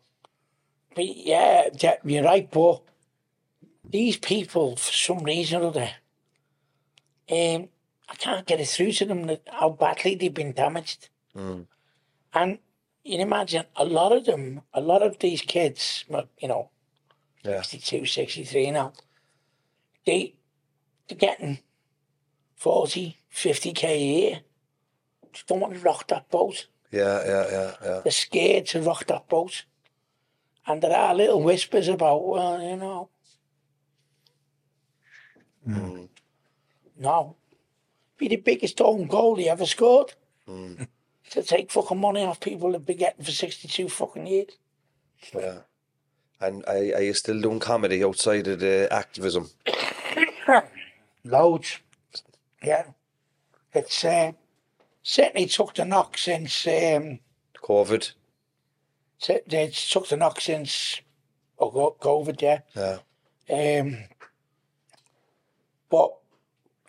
[0.96, 1.70] But yeah,
[2.04, 2.82] you're right, but
[3.84, 5.90] these people, for some reason or other,
[7.30, 7.70] um,
[8.10, 11.10] I can't get it through to them that how badly they've been damaged.
[12.34, 12.60] And
[13.04, 16.06] you can imagine a lot of them, a lot of these kids,
[16.40, 16.70] you know,
[17.44, 17.62] Yeah.
[17.62, 18.94] 62, 63 now,
[20.06, 20.36] they
[21.08, 21.60] they're getting
[22.56, 24.42] 40, 50k a year.
[25.34, 26.68] Just don't want to rock that boat.
[26.92, 28.00] Yeah, yeah, yeah, yeah.
[28.04, 29.66] They're scared to rock that boat.
[30.66, 33.10] And there are little whispers about, well, you know.
[35.68, 36.08] Mm.
[36.98, 37.36] No.
[38.18, 40.14] Be the biggest own goal he ever scored.
[40.48, 40.88] Mm.
[41.32, 44.50] to take fucking money off people that have been getting for 62 fucking years.
[45.34, 45.60] yeah.
[46.40, 49.50] And are, are you still doing comedy outside of the activism?
[51.24, 51.80] Loads.
[52.62, 52.88] Yeah.
[53.74, 54.34] It's uh,
[55.02, 57.20] certainly took the knock since um,
[57.64, 58.12] COVID?
[59.26, 61.02] it's took the knock since
[61.60, 62.60] oh, COVID, yeah.
[62.76, 63.00] Yeah.
[63.50, 64.04] Um,
[65.90, 66.14] but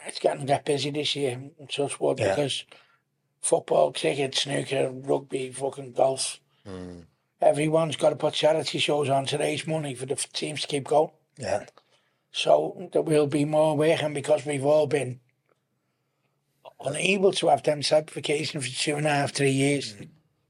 [0.06, 2.34] it's getting to get busy this year, such what Yeah.
[2.34, 2.64] because
[3.44, 6.40] football, cricket, snooker, rugby, fucking golf.
[6.66, 7.00] Hmm.
[7.42, 10.84] Everyone's got to put charity shows on to raise money for the teams to keep
[10.84, 11.10] going.
[11.38, 11.66] Yeah.
[12.32, 15.20] So there will be more work, and because we've all been
[16.80, 20.04] unable to have them certification for two and a half, three years, hmm.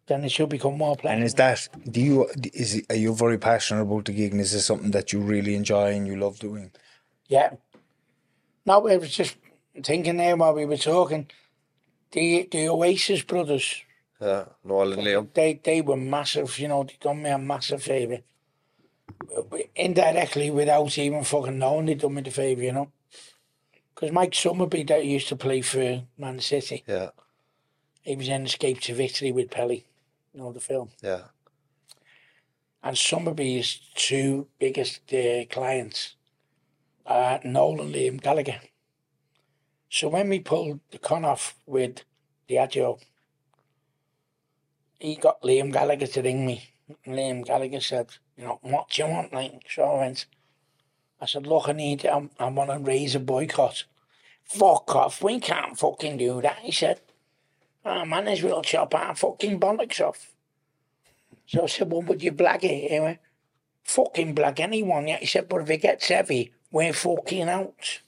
[0.07, 1.17] then it should become more plenty.
[1.17, 4.31] And is that do you is it, are you very passionate about the gig?
[4.31, 6.71] And is this something that you really enjoy and you love doing?
[7.27, 7.55] Yeah.
[8.65, 9.37] No, I was just
[9.83, 11.29] thinking there while we were talking.
[12.15, 13.83] The the Oasis brothers,
[14.21, 14.45] Yeah.
[14.65, 15.29] Noel and Liam.
[15.35, 16.59] they they were massive.
[16.61, 18.21] You know, they done me a massive favour.
[19.75, 22.63] Indirectly, without even fucking knowing, they done me the favour.
[22.63, 22.89] You know,
[23.95, 27.11] because Mike Summerbee that used to play for Man City, Yeah.
[28.03, 29.85] he was in Escape to Victory with Pelé.
[30.33, 30.91] You know the film.
[31.03, 31.25] Yeah.
[32.83, 36.17] And Summerbee's two biggest uh, clients
[37.07, 38.61] are Noel and Liam Gallagher.
[39.95, 42.03] So when we pulled the con off with
[42.51, 42.99] Diageo,
[44.99, 46.71] he got Liam Gallagher to ring me.
[47.07, 49.33] Liam Gallagher said, you know, what do you want?
[49.33, 50.27] Like, so I went,
[51.21, 53.85] I said, look, I need, I'm, I want to raise a boycott.
[54.43, 56.59] Fuck off, we can't fucking do that.
[56.59, 57.01] He said,
[57.85, 60.33] ah, man, this will chop our fucking bollocks off.
[61.47, 62.91] So I said, well, would you blag it?
[62.91, 63.21] He went,
[63.85, 65.07] fucking blag anyone.
[65.07, 65.19] Yeah.
[65.19, 68.01] He said, but if it gets heavy, we're fucking out.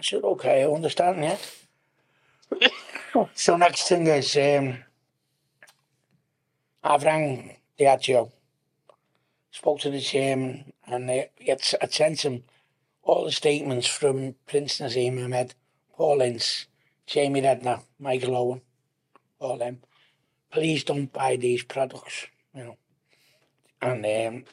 [0.00, 2.68] Said, okay, I understand, yeah.
[3.34, 4.78] so next thing is, um,
[6.82, 8.30] I've rang Diageo,
[9.50, 11.22] spoke to the chairman, and uh,
[11.82, 12.44] I sent him
[13.02, 15.54] all the statements from Prince Nazim Ahmed,
[15.96, 16.66] Paul Ince,
[17.06, 18.60] Jamie Redknapp, Michael Owen,
[19.38, 19.80] all them.
[20.50, 22.76] Please don't buy these products, you know.
[23.80, 24.44] And um,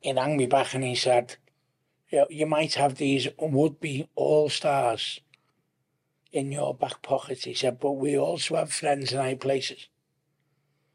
[0.00, 1.36] he rang me back and he said,
[2.10, 5.20] you, know, you might have these would-be all-stars
[6.32, 7.38] in your back pocket.
[7.44, 9.88] He said, but we also have friends in high places.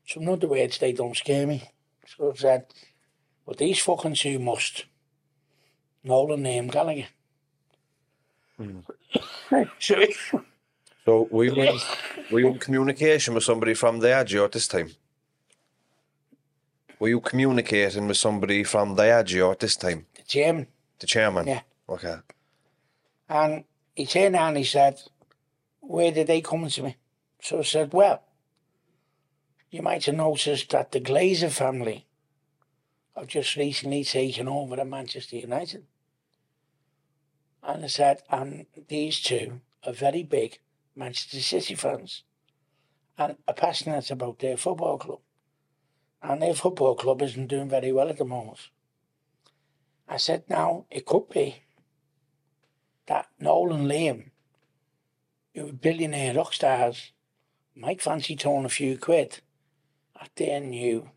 [0.05, 1.63] So in other words, they don't scare me.
[2.05, 2.65] So I said,
[3.45, 4.85] but these fucking two must.
[6.03, 7.07] Nolan name Gallagher.
[8.57, 8.79] Hmm.
[9.79, 10.05] so,
[11.05, 11.79] So we were, in,
[12.31, 14.91] were you in communication with somebody from Diageo at this time?
[16.99, 20.05] Were you communicating with somebody from Diageo at this time?
[20.15, 20.67] the chairman,
[21.01, 21.47] The chairman?
[21.47, 21.61] Yeah.
[21.89, 22.17] Okay.
[23.27, 23.63] And
[23.95, 25.01] he turned around and he said,
[25.79, 26.95] Where did they come to me?
[27.41, 28.21] So I said, Well,
[29.71, 32.05] you might have noticed that the Glazer family
[33.15, 35.85] have just recently taken over at Manchester United.
[37.63, 40.59] And I said, And these two are very big
[40.95, 42.23] Manchester City fans
[43.17, 45.19] and are passionate about their football club.
[46.21, 48.69] And their football club isn't doing very well at the moment.
[50.11, 51.63] I said, Now, it could be
[53.07, 54.31] that Noel and Liam,
[55.55, 57.13] who are billionaire rock stars,
[57.75, 59.39] might fancy throwing a few quid
[60.19, 61.09] at their new,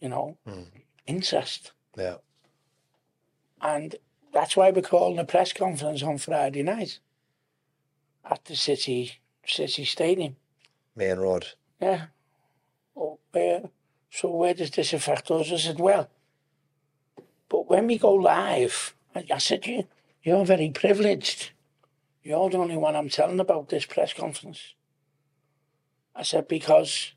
[0.00, 0.62] you know, hmm.
[1.06, 1.72] incest.
[1.96, 2.16] Yeah.
[3.60, 3.96] And
[4.32, 7.00] that's why we're calling a press conference on Friday night
[8.24, 10.36] at the City City Stadium.
[10.96, 11.48] Maine Road.
[11.82, 12.06] Yeah.
[12.96, 13.62] Oh, uh, where,
[14.10, 15.52] so where does this affect us?
[15.52, 16.08] I said, well,
[17.50, 19.88] but when we go live, I, said, you,
[20.22, 21.50] you're very privileged.
[22.22, 24.74] You're the only one I'm telling about this press conference.
[26.14, 27.12] I said, because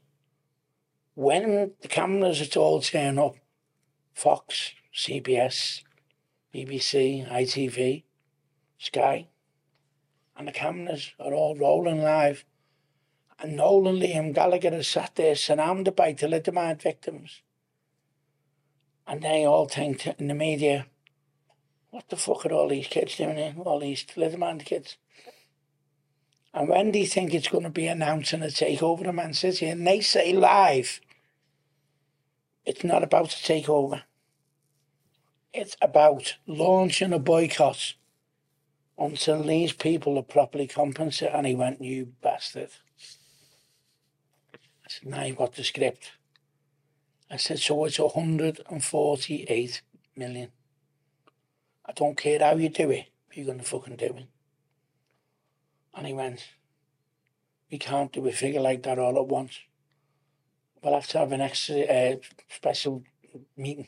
[1.13, 3.35] when the cameras at all turn up,
[4.13, 5.83] Fox, CBS,
[6.53, 8.03] BBC, ITV,
[8.79, 9.27] Sky,
[10.35, 12.43] and the cameras are all rolling live,
[13.39, 17.42] and Noel and Liam Gallagher has sat there surrounded by thalidomide victims.
[19.07, 20.87] And they all think in the media,
[21.89, 23.53] what the fuck are all these kids doing here?
[23.63, 24.97] All these thalidomide kids.
[26.53, 29.67] And when you think it's going to be announcing a takeover of Man City?
[29.67, 31.01] And they say live,
[32.65, 34.03] it's not about a takeover.
[35.53, 37.93] It's about launching a boycott
[38.97, 41.35] until these people are properly compensated.
[41.35, 42.69] And he went, you bastard.
[44.53, 46.11] I said, now you've got the script.
[47.29, 49.81] I said, so it's 148
[50.15, 50.49] million.
[51.85, 54.27] I don't care how you do it, you're going to fucking do it.
[55.95, 56.47] And he went,
[57.71, 59.59] we can't do a figure like that all at once.
[60.81, 62.15] We'll have to have an extra uh,
[62.49, 63.03] special
[63.57, 63.87] meeting.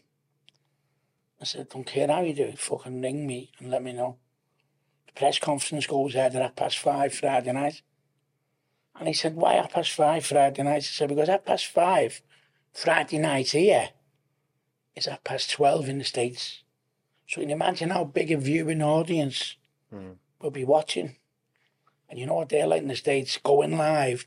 [1.40, 4.18] I said, don't care how you do it, fucking ring me and let me know.
[5.08, 7.82] The press conference goes ahead at half past five Friday night.
[8.98, 10.78] And he said, why half past five Friday night?
[10.78, 12.22] I said, because half past five
[12.76, 13.92] Friday night here
[14.98, 16.62] is half past 12 in the States.
[17.26, 19.56] So you can imagine how big a viewing audience
[19.90, 20.12] hmm.
[20.42, 21.16] will be watching.
[22.10, 24.26] And you know what they're like in the States, going live.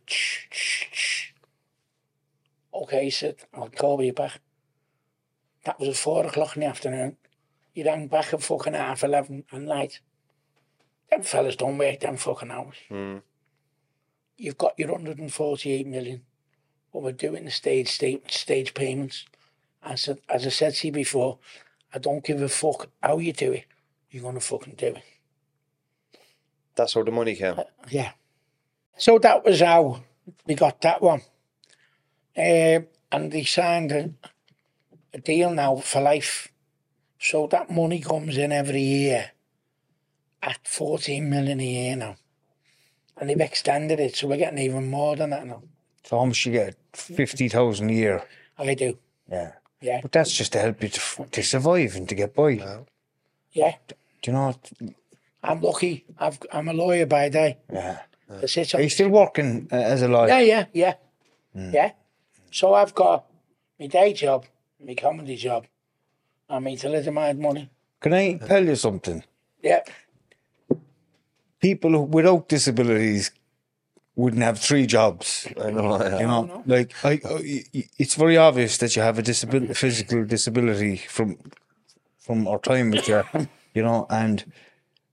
[2.72, 4.40] Okay, he said, I'll call you back.
[5.64, 7.18] That was at four o'clock in the afternoon.
[7.72, 10.00] He rang back at fucking half eleven at night.
[11.10, 12.76] Them fellas don't work them fucking hours.
[12.88, 13.18] Hmm.
[14.38, 16.22] You've got your 148 million.
[16.90, 19.26] What we're doing the stage stage, stage payments.
[19.82, 21.38] As I, as I said to you before,
[21.94, 23.64] I don't give a fuck how you do it.
[24.10, 25.02] You're gonna fucking do it.
[26.74, 27.56] That's how the money came.
[27.88, 28.12] Yeah.
[28.96, 30.02] So that was how
[30.46, 31.22] we got that one.
[32.36, 32.80] Uh,
[33.10, 34.10] and they signed a,
[35.12, 36.48] a deal now for life.
[37.18, 39.32] So that money comes in every year
[40.42, 42.16] at 14 million a year now.
[43.16, 45.62] And they've extended it, so we're getting even more than that now.
[46.08, 46.74] So how much you get?
[46.94, 48.22] 50,000 a year.
[48.58, 48.98] I do.
[49.30, 49.52] Yeah.
[49.82, 50.00] Yeah.
[50.00, 52.50] But that's just to help you to, to survive and to get by.
[53.52, 53.74] Yeah.
[53.86, 53.94] Do
[54.26, 54.46] you know?
[54.46, 54.72] what?
[55.42, 56.06] I'm lucky.
[56.18, 57.58] I've, I'm a lawyer by day.
[57.70, 57.98] Yeah.
[58.26, 58.74] That's it.
[58.74, 60.28] Are you still working uh, as a lawyer?
[60.28, 60.94] Yeah, yeah, yeah.
[61.54, 61.92] Yeah.
[62.50, 63.26] So I've got
[63.78, 64.46] my day job,
[64.82, 65.66] my comedy job,
[66.48, 67.68] and my thalidomide money.
[68.00, 69.22] Can I tell you something?
[69.62, 69.80] Yeah.
[71.60, 73.30] People who- without disabilities
[74.18, 75.46] wouldn't have three jobs.
[75.64, 75.96] I know.
[76.02, 76.18] Yeah.
[76.18, 77.64] You know, like I, I,
[77.98, 81.38] it's very obvious that you have a disability, physical disability from
[82.18, 83.22] from our time with you,
[83.74, 84.44] you know, and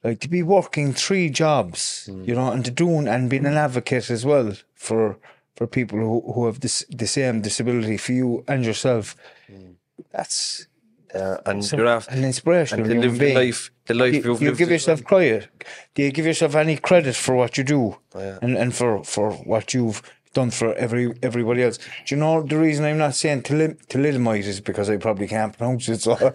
[0.04, 2.24] like to be working three jobs, hmm.
[2.24, 5.18] you know, and to doing and being an advocate as well for
[5.56, 9.16] for people who, who have this the same disability for you and yourself.
[9.48, 9.74] Hmm.
[10.12, 10.68] That's
[11.14, 12.80] Yeah, and so- you're after, an inspiration.
[12.80, 13.36] and to live the being.
[13.38, 15.08] life, the life you, you've you lived give yourself well.
[15.08, 15.48] credit.
[15.94, 18.40] Do you give yourself any credit for what you do yeah.
[18.42, 20.02] and, and for, for what you've
[20.34, 21.78] done for every everybody else?
[21.78, 25.58] Do you know the reason I'm not saying thali- thalidomide is because I probably can't
[25.58, 26.02] pronounce it.
[26.02, 26.32] So, so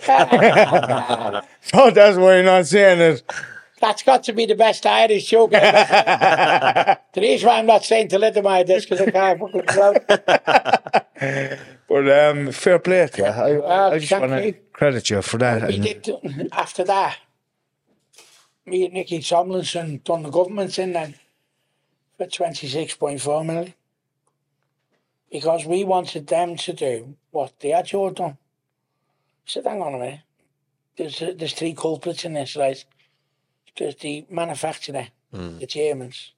[1.90, 3.22] that's why I'm not saying it.
[3.80, 6.98] That's got to be the best Irish joke ever.
[7.14, 9.98] the reason why I'm not saying thalidomide is because I can't fucking pronounce
[11.88, 13.24] But um, fair play to you.
[13.24, 15.66] I, Well, I just want to credit you for that.
[15.66, 17.16] We and- did, after that,
[18.70, 21.16] me and Ricky Tomlinson done the government in then
[22.16, 23.74] for 26.4 million.
[25.30, 28.38] Because we wanted them to do what they had your done.
[29.44, 30.20] Said, hang on a minute.
[30.96, 32.84] There's, there's three culprits in this, right?
[33.76, 36.32] There's the manufacturer, the Germans.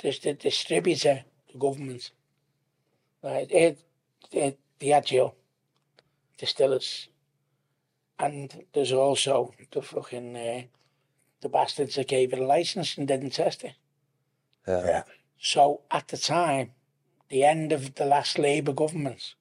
[0.00, 2.10] There's the distributor, the government.
[3.22, 3.50] Right?
[3.50, 3.78] It,
[4.32, 5.34] it, Diageo,
[6.38, 7.08] distillers.
[8.18, 10.62] And there's also the fucking uh,
[11.42, 13.74] the bastards that gave it a license and didn't test it.
[14.66, 15.02] Yeah.
[15.38, 16.70] So at the time,
[17.28, 19.34] the end of the last Labour government,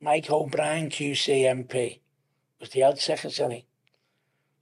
[0.00, 1.98] Mike O'Brien QC MP
[2.60, 3.66] was the health secretary.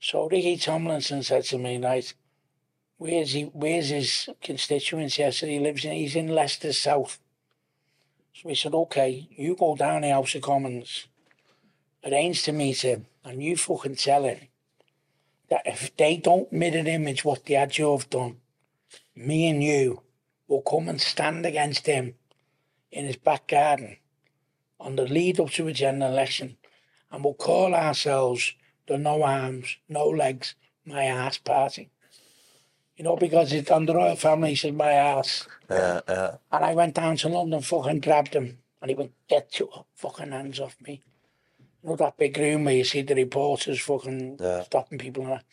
[0.01, 2.12] So Ricky Tomlinson said to me, right,
[2.97, 5.25] where's he where's his constituency?
[5.25, 7.19] I said he lives in he's in Leicester South.
[8.33, 11.07] So we said, Okay, you go down the House of Commons,
[12.05, 14.39] arrange to meet him, and you fucking tell him
[15.55, 18.38] that if they don't mirror image what Diageo have done,
[19.14, 20.02] me and you
[20.48, 22.16] will come and stand against him
[22.90, 23.98] in his back garden
[24.80, 26.57] on the lead up to a general election
[27.12, 28.55] and we'll call ourselves
[28.88, 31.88] the no arms, no legs, my ass party.
[32.96, 35.46] You know, because it's on the royal family, he said my ass.
[35.70, 36.36] Yeah, yeah.
[36.50, 40.32] And I went down to London, fucking grabbed him, and he went, get your fucking
[40.32, 41.00] hands off me.
[41.85, 44.62] You know that big room where you see the reporters fucking Yeah.
[44.62, 45.45] stopping people and that.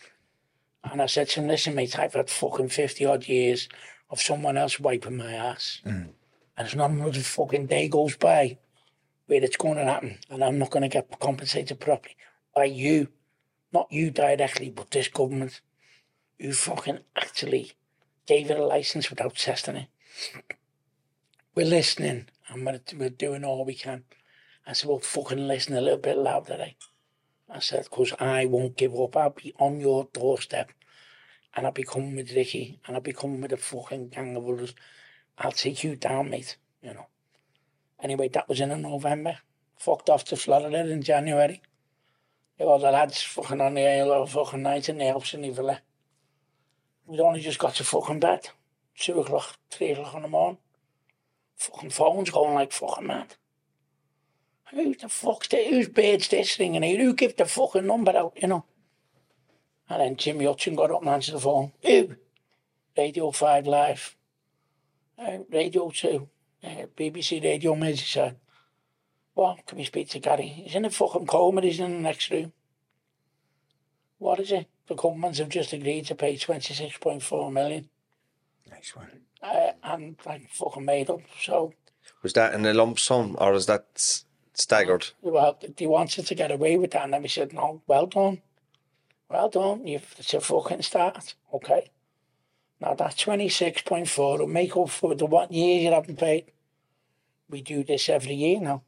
[0.84, 3.68] And I said to him, listen, mate, I've had fucking 50 odd years
[4.10, 5.82] of someone else wiping my ass.
[5.86, 6.14] Mm.
[6.58, 8.58] And it's not another fucking day goes by
[9.28, 12.16] where it's going to happen, and I'm not going to get compensated properly
[12.56, 13.10] by you.
[13.74, 15.62] Not you directly, but this government
[16.40, 17.74] who fucking actually
[18.26, 19.88] gave it a license without testing it.
[21.56, 24.04] We're listening and we're, we're doing all we can.
[24.66, 26.72] I said, well, fucking listen a little bit louder, eh?
[27.50, 29.18] I said, because I won't give up.
[29.18, 30.72] I'll be on your doorstep
[31.56, 34.48] and I'll be coming with Ricky, and I'll be coming with a fucking gang of
[34.48, 34.74] others.
[35.38, 37.08] I'll take you down, mate, you know.
[38.02, 39.38] Anyway, that was in November.
[39.78, 41.62] Fucked off to Florida in January.
[42.60, 45.82] All the lads fucking on the air fucking night in the Alps in Villa.
[47.06, 48.50] We'd only just got to fucking bed.
[48.96, 50.60] Two o'clock, three o'clock in the morning.
[51.58, 53.36] Fucking phones going like fucking mad.
[54.72, 55.68] Who the fuck's this?
[55.70, 56.98] Whose bed's this ringing here?
[56.98, 58.66] Who give the fucking number out, you know?
[59.90, 61.74] And then Jimmy Hutchin got up and answered the phone.
[61.84, 62.16] Who?
[62.98, 64.16] Radio 5 Live.
[65.20, 66.30] Uh, Radio 2.
[66.64, 68.36] Uh, BBC Radio Merseyside.
[69.36, 70.48] Well, can we speak to Gary?
[70.48, 72.54] He's in a fucking coma, he's in the next room.
[74.20, 74.68] What is it?
[74.88, 77.90] The governments have just agreed to pay 26.4 million.
[78.70, 79.08] Nice one.
[79.42, 81.22] Uh, and I fucking made up.
[81.42, 81.74] So,
[82.22, 84.24] Was that in a lump sum or is that
[84.62, 85.10] staggered?
[85.22, 87.04] well, they wanted to get away with that.
[87.04, 88.42] And then we said, no, well done.
[89.30, 89.88] Well done.
[89.88, 91.36] You've, it's a fucking start.
[91.54, 91.92] Okay.
[92.80, 96.52] Now that 26.4 will make up for the one year you haven't paid.
[97.50, 98.84] We do this every year now.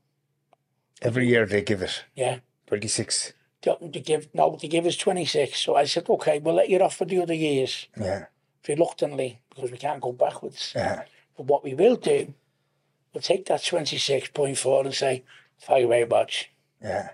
[1.01, 2.03] Every year they give it.
[2.15, 2.39] Yeah.
[2.67, 3.33] 26.
[3.61, 5.59] They, they give, no, they give us 26.
[5.59, 7.87] So I said, okay, we'll let you off for the other years.
[7.99, 8.25] Yeah.
[8.67, 10.73] reluctantly because we can't go backwards.
[10.75, 11.03] Yeah.
[11.37, 12.33] But what we will do,
[13.13, 15.23] we'll take that 26.4 and say,
[15.65, 16.51] thank you very much.
[16.81, 17.09] Yeah.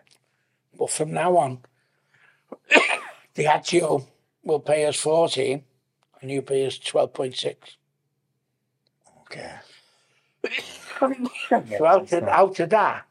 [0.78, 1.60] But from now on,
[3.36, 4.06] Diageo
[4.44, 5.64] will pay us 14
[6.22, 7.56] and you pay us 12.6.
[9.22, 9.56] Okay.
[11.00, 13.06] So out of, out of that,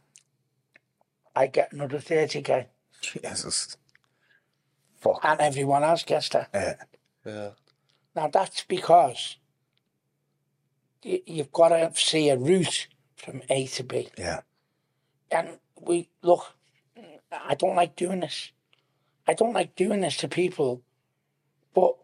[1.35, 2.67] I get another 30k.
[3.01, 3.79] Jesus.
[5.01, 5.21] Fuck.
[5.23, 6.51] And everyone else gets that.
[6.53, 6.75] Yeah.
[7.25, 7.51] Yeah.
[8.15, 9.39] Now that's because
[11.03, 14.09] you've got to see a route from A to B.
[14.19, 14.41] Yeah.
[15.31, 16.55] And we look,
[17.33, 18.53] I don't like doing this.
[19.27, 20.83] I don't like doing this to people,
[21.75, 21.95] but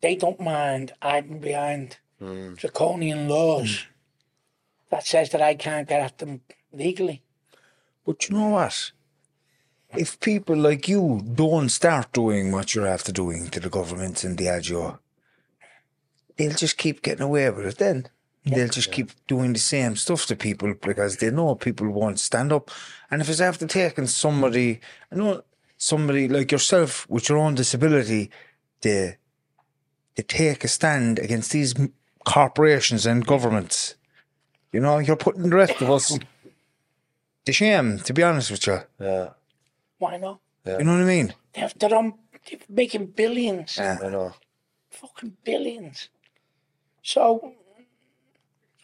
[0.00, 2.54] they don't mind hiding behind hmm.
[2.54, 3.90] draconian laws hmm.
[4.90, 6.40] that says that I can't get at them
[6.72, 7.22] legally.
[8.06, 8.92] But you know what?
[9.96, 14.36] If people like you don't start doing what you're after doing to the government and
[14.36, 14.98] Diageo,
[16.36, 18.08] they'll just keep getting away with it then.
[18.44, 22.52] They'll just keep doing the same stuff to people because they know people won't stand
[22.52, 22.70] up.
[23.10, 24.80] And if it's after taking somebody,
[25.12, 25.42] I know
[25.76, 28.30] somebody like yourself with your own disability,
[28.80, 29.16] they,
[30.14, 31.74] they take a stand against these
[32.24, 33.96] corporations and governments.
[34.72, 36.18] You know, you're putting the rest of us
[37.44, 38.80] to shame, to be honest with you.
[39.00, 39.30] Yeah.
[39.98, 40.40] Why not?
[40.64, 40.78] Yeah.
[40.78, 41.34] You know what I mean?
[41.54, 42.14] They're, they're, on,
[42.48, 43.98] they're making billions, Yeah.
[44.02, 44.32] I know.
[44.90, 46.08] fucking billions.
[47.02, 47.54] So,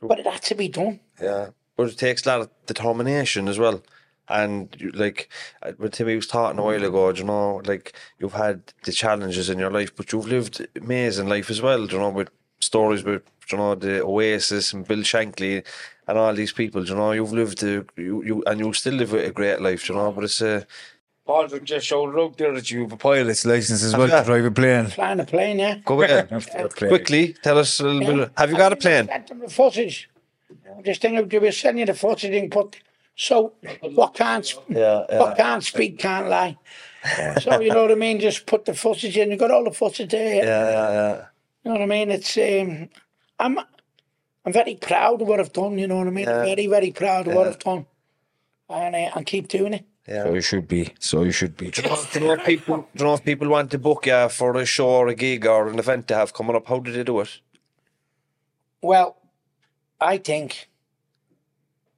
[0.03, 1.01] but it had to be done.
[1.21, 3.83] Yeah, but it takes a lot of determination as well.
[4.29, 5.29] And you, like
[5.63, 9.51] uh, what Timmy was talking a while ago, you know, like you've had the challenges
[9.51, 11.87] in your life, but you've lived amazing life as well.
[11.87, 12.31] You know, with
[12.61, 15.65] stories with you know the Oasis and Bill Shankly
[16.07, 16.85] and all these people.
[16.87, 19.89] You know, you've lived a, you, you and you still live a great life.
[19.89, 20.67] You know, but it's a
[21.27, 24.45] Paul just showed out there that you have a pilot's license as well to drive
[24.45, 24.87] a plane.
[24.89, 25.79] Flying a plane, yeah.
[25.85, 26.29] go ahead
[26.77, 27.35] quickly.
[27.43, 28.31] Tell us a little bit.
[28.37, 29.07] Have you got a plane?
[29.07, 30.11] Sent them the footage.
[30.83, 32.77] This thing of we send you the footage and put.
[33.17, 36.59] So what can't Yeah, what can't speak can't lie.
[37.41, 38.21] so you know what I mean.
[38.21, 39.31] Just put the footage in.
[39.31, 40.35] You got all the footage there.
[40.35, 41.25] Yeah, yeah, yeah.
[41.65, 42.11] You know what I mean.
[42.11, 42.89] It's um,
[43.39, 43.59] I'm
[44.45, 45.79] I'm very proud of what I've done.
[45.79, 46.27] You know what I mean.
[46.27, 47.87] Very very proud of what I've done,
[48.69, 49.87] and uh, and keep doing it.
[50.07, 50.93] So you should be.
[50.99, 51.71] So you should be.
[51.71, 54.55] Do you know if people, do you know if people want to book you for
[54.57, 56.67] a show or a gig or an event to have coming up?
[56.67, 57.41] How do they do it?
[58.83, 59.17] Well,
[60.01, 60.69] I think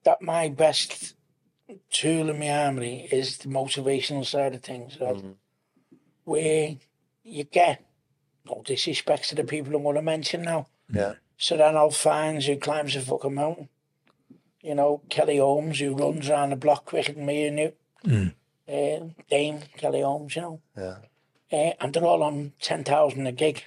[0.05, 1.15] that my best
[1.91, 5.17] tool in my armory is the motivational side of things, right?
[5.17, 5.33] Mm-hmm.
[6.27, 6.77] where
[7.25, 7.85] you get
[8.45, 10.67] no disrespect to the people I'm going to mention now.
[10.93, 11.15] Yeah.
[11.39, 13.69] So then I'll find who climbs a fucking mountain.
[14.63, 17.73] You know, Kelly Holmes, who runs around the block quicker than me and you.
[18.05, 20.61] Uh, Dame Kelly Holmes, you know.
[20.77, 20.97] Yeah.
[21.53, 23.65] Uh, and they're all on 10,000 a gig.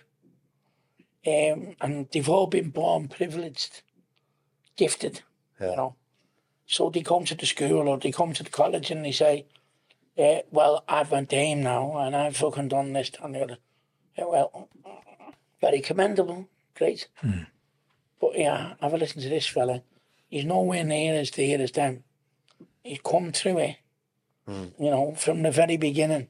[1.26, 3.82] Um, and they've all been born privileged,
[4.76, 5.22] gifted,
[5.60, 5.72] yeah.
[5.72, 5.96] you know.
[6.66, 9.46] So they come to the school or they come to the college and they say,
[10.18, 13.58] uh, well, I've went Dame now and I've fucking done this, done the other.
[14.18, 14.70] Yeah, well,
[15.62, 17.08] very commendable, great.
[18.20, 19.82] But yeah, have a listen to this fella.
[20.30, 22.04] He's nowhere near as dear as them.
[22.84, 23.78] He's come through it,
[24.50, 26.28] you know, from the very beginning.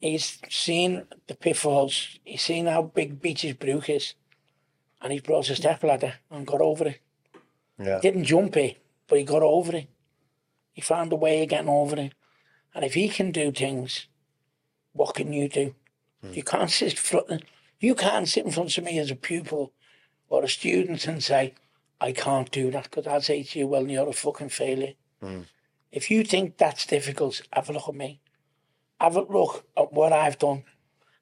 [0.00, 2.18] He's seen the pitfalls.
[2.24, 4.14] He's seen how big Becher's Brook is.
[5.00, 7.00] And he's brought a step ladder and got over it.
[7.78, 8.00] Yeah.
[8.00, 9.88] Didn't jump it, but he got over it.
[10.72, 12.12] He found a way of getting over it.
[12.74, 14.06] And if he can do things,
[14.92, 15.74] what can you do?
[16.22, 16.32] Hmm.
[16.32, 17.44] You can't sit front,
[17.80, 19.72] You can't sit in front of me as a pupil
[20.28, 21.54] or a student and say,
[22.00, 24.94] I can't do that because I'll say to you, well, you're a fucking failure.
[25.20, 25.42] Hmm.
[25.92, 28.20] If you think that's difficult, have a look at me.
[29.00, 30.64] Have a look at what I've done.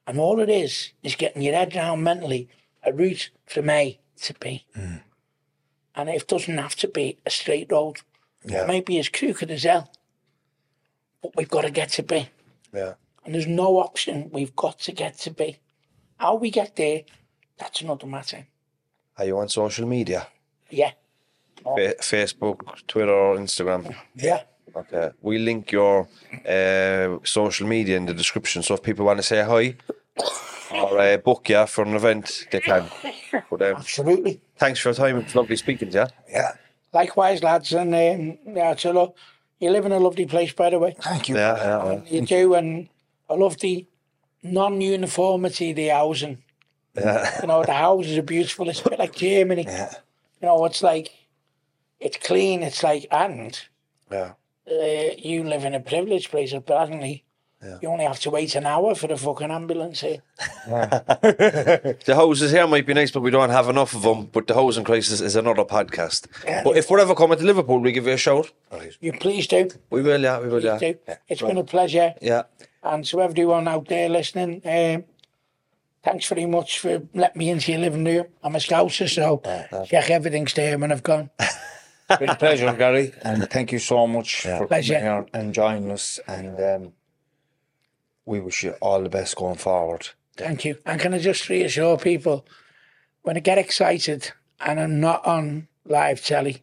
[0.07, 2.49] And all it is, is getting your head down mentally
[2.83, 4.64] a route from A to B.
[4.77, 5.03] Mm.
[5.95, 7.99] And it doesn't have to be a straight road.
[8.45, 8.62] Yeah.
[8.62, 9.91] It may be as crooked as hell.
[11.23, 12.29] But we've got to get to B.
[12.73, 12.95] Yeah.
[13.25, 14.31] And there's no option.
[14.33, 15.59] We've got to get to B.
[16.19, 17.03] How we get there,
[17.59, 18.47] that's another matter.
[19.19, 20.29] Are you on social media?
[20.71, 20.93] Yeah.
[21.62, 23.95] Fa- Facebook, Twitter, or Instagram?
[24.14, 24.43] Yeah.
[24.77, 25.11] Okay.
[25.22, 26.09] We link your
[26.47, 29.77] uh, social media in the description, so if people want to say hi
[30.74, 32.85] or uh, book you for an event, they can.
[33.51, 34.41] But, um, Absolutely.
[34.59, 35.18] thanks for your time.
[35.18, 36.07] It's lovely speaking to you.
[36.31, 36.53] Yeah.
[36.93, 37.72] Likewise, lads.
[37.72, 39.16] And um, yeah, so look,
[39.61, 40.95] you live in a lovely place, by the way.
[41.01, 41.37] Thank you.
[41.37, 42.01] Yeah, yeah, yeah.
[42.07, 42.55] You do.
[42.55, 42.89] And
[43.31, 43.87] I love the
[44.43, 46.43] non uniformity of the housing.
[46.95, 47.41] Yeah.
[47.41, 48.68] You know, the houses are beautiful.
[48.68, 49.64] It's a bit like Germany.
[49.66, 49.95] Yeah.
[50.41, 51.11] You know, it's like,
[52.01, 52.62] it's clean.
[52.62, 53.59] It's like, and
[54.11, 54.33] yeah.
[54.71, 57.25] Uh, you live in a privileged place, apparently.
[57.83, 60.23] You only have to wait an hour for the fucking ambulance here.
[60.69, 64.27] The houses here might be nice, but we don't have enough of them.
[64.27, 66.29] But the housing crisis is another podcast.
[66.64, 68.53] But if we're ever coming to Liverpool, we give you a shout.
[69.01, 69.69] You please do.
[69.91, 70.79] We will, yeah, we will, yeah.
[70.79, 70.95] do.
[71.29, 72.14] It's been a pleasure.
[72.21, 72.45] Yeah.
[72.83, 75.05] And to everyone out there listening, um,
[76.05, 78.27] thanks very much for letting me into your living room.
[78.45, 79.43] I'm a scouser, so
[79.87, 81.31] check everything's there when I've gone.
[82.09, 83.12] Been a pleasure, Gary.
[83.22, 84.94] And thank you so much for Pleasure.
[84.94, 86.20] coming here and joining us.
[86.28, 86.92] And um,
[88.24, 90.11] we wish you all the best going forward.
[90.36, 90.78] Thank you.
[90.84, 92.46] And can I just reassure people,
[93.22, 96.62] when I get excited and I'm not on live telly,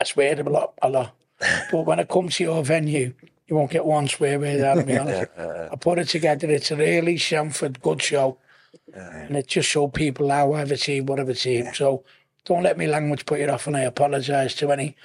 [0.00, 1.14] I swear a lot, a lot.
[1.70, 3.14] but when I come to your venue,
[3.46, 4.96] you won't get one swear word out of me.
[4.96, 5.30] honest.
[5.36, 6.50] I put it together.
[6.50, 8.38] It's a really Shamford good show.
[8.94, 11.76] And it just show people how I've achieved what I've achieved.
[11.76, 12.04] So
[12.44, 14.96] don't let me language put you off, and I apologise to any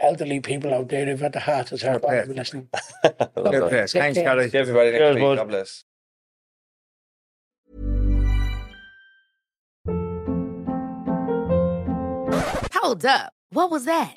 [0.00, 2.68] elderly people out there who've had the heart attack while they were listening.
[2.72, 4.14] Thanks, Take.
[4.14, 4.50] Gary.
[4.50, 5.22] See everybody next Cheers, week.
[5.24, 5.36] bud.
[5.36, 5.84] God bless.
[12.74, 13.32] Hold up.
[13.50, 14.16] What was that?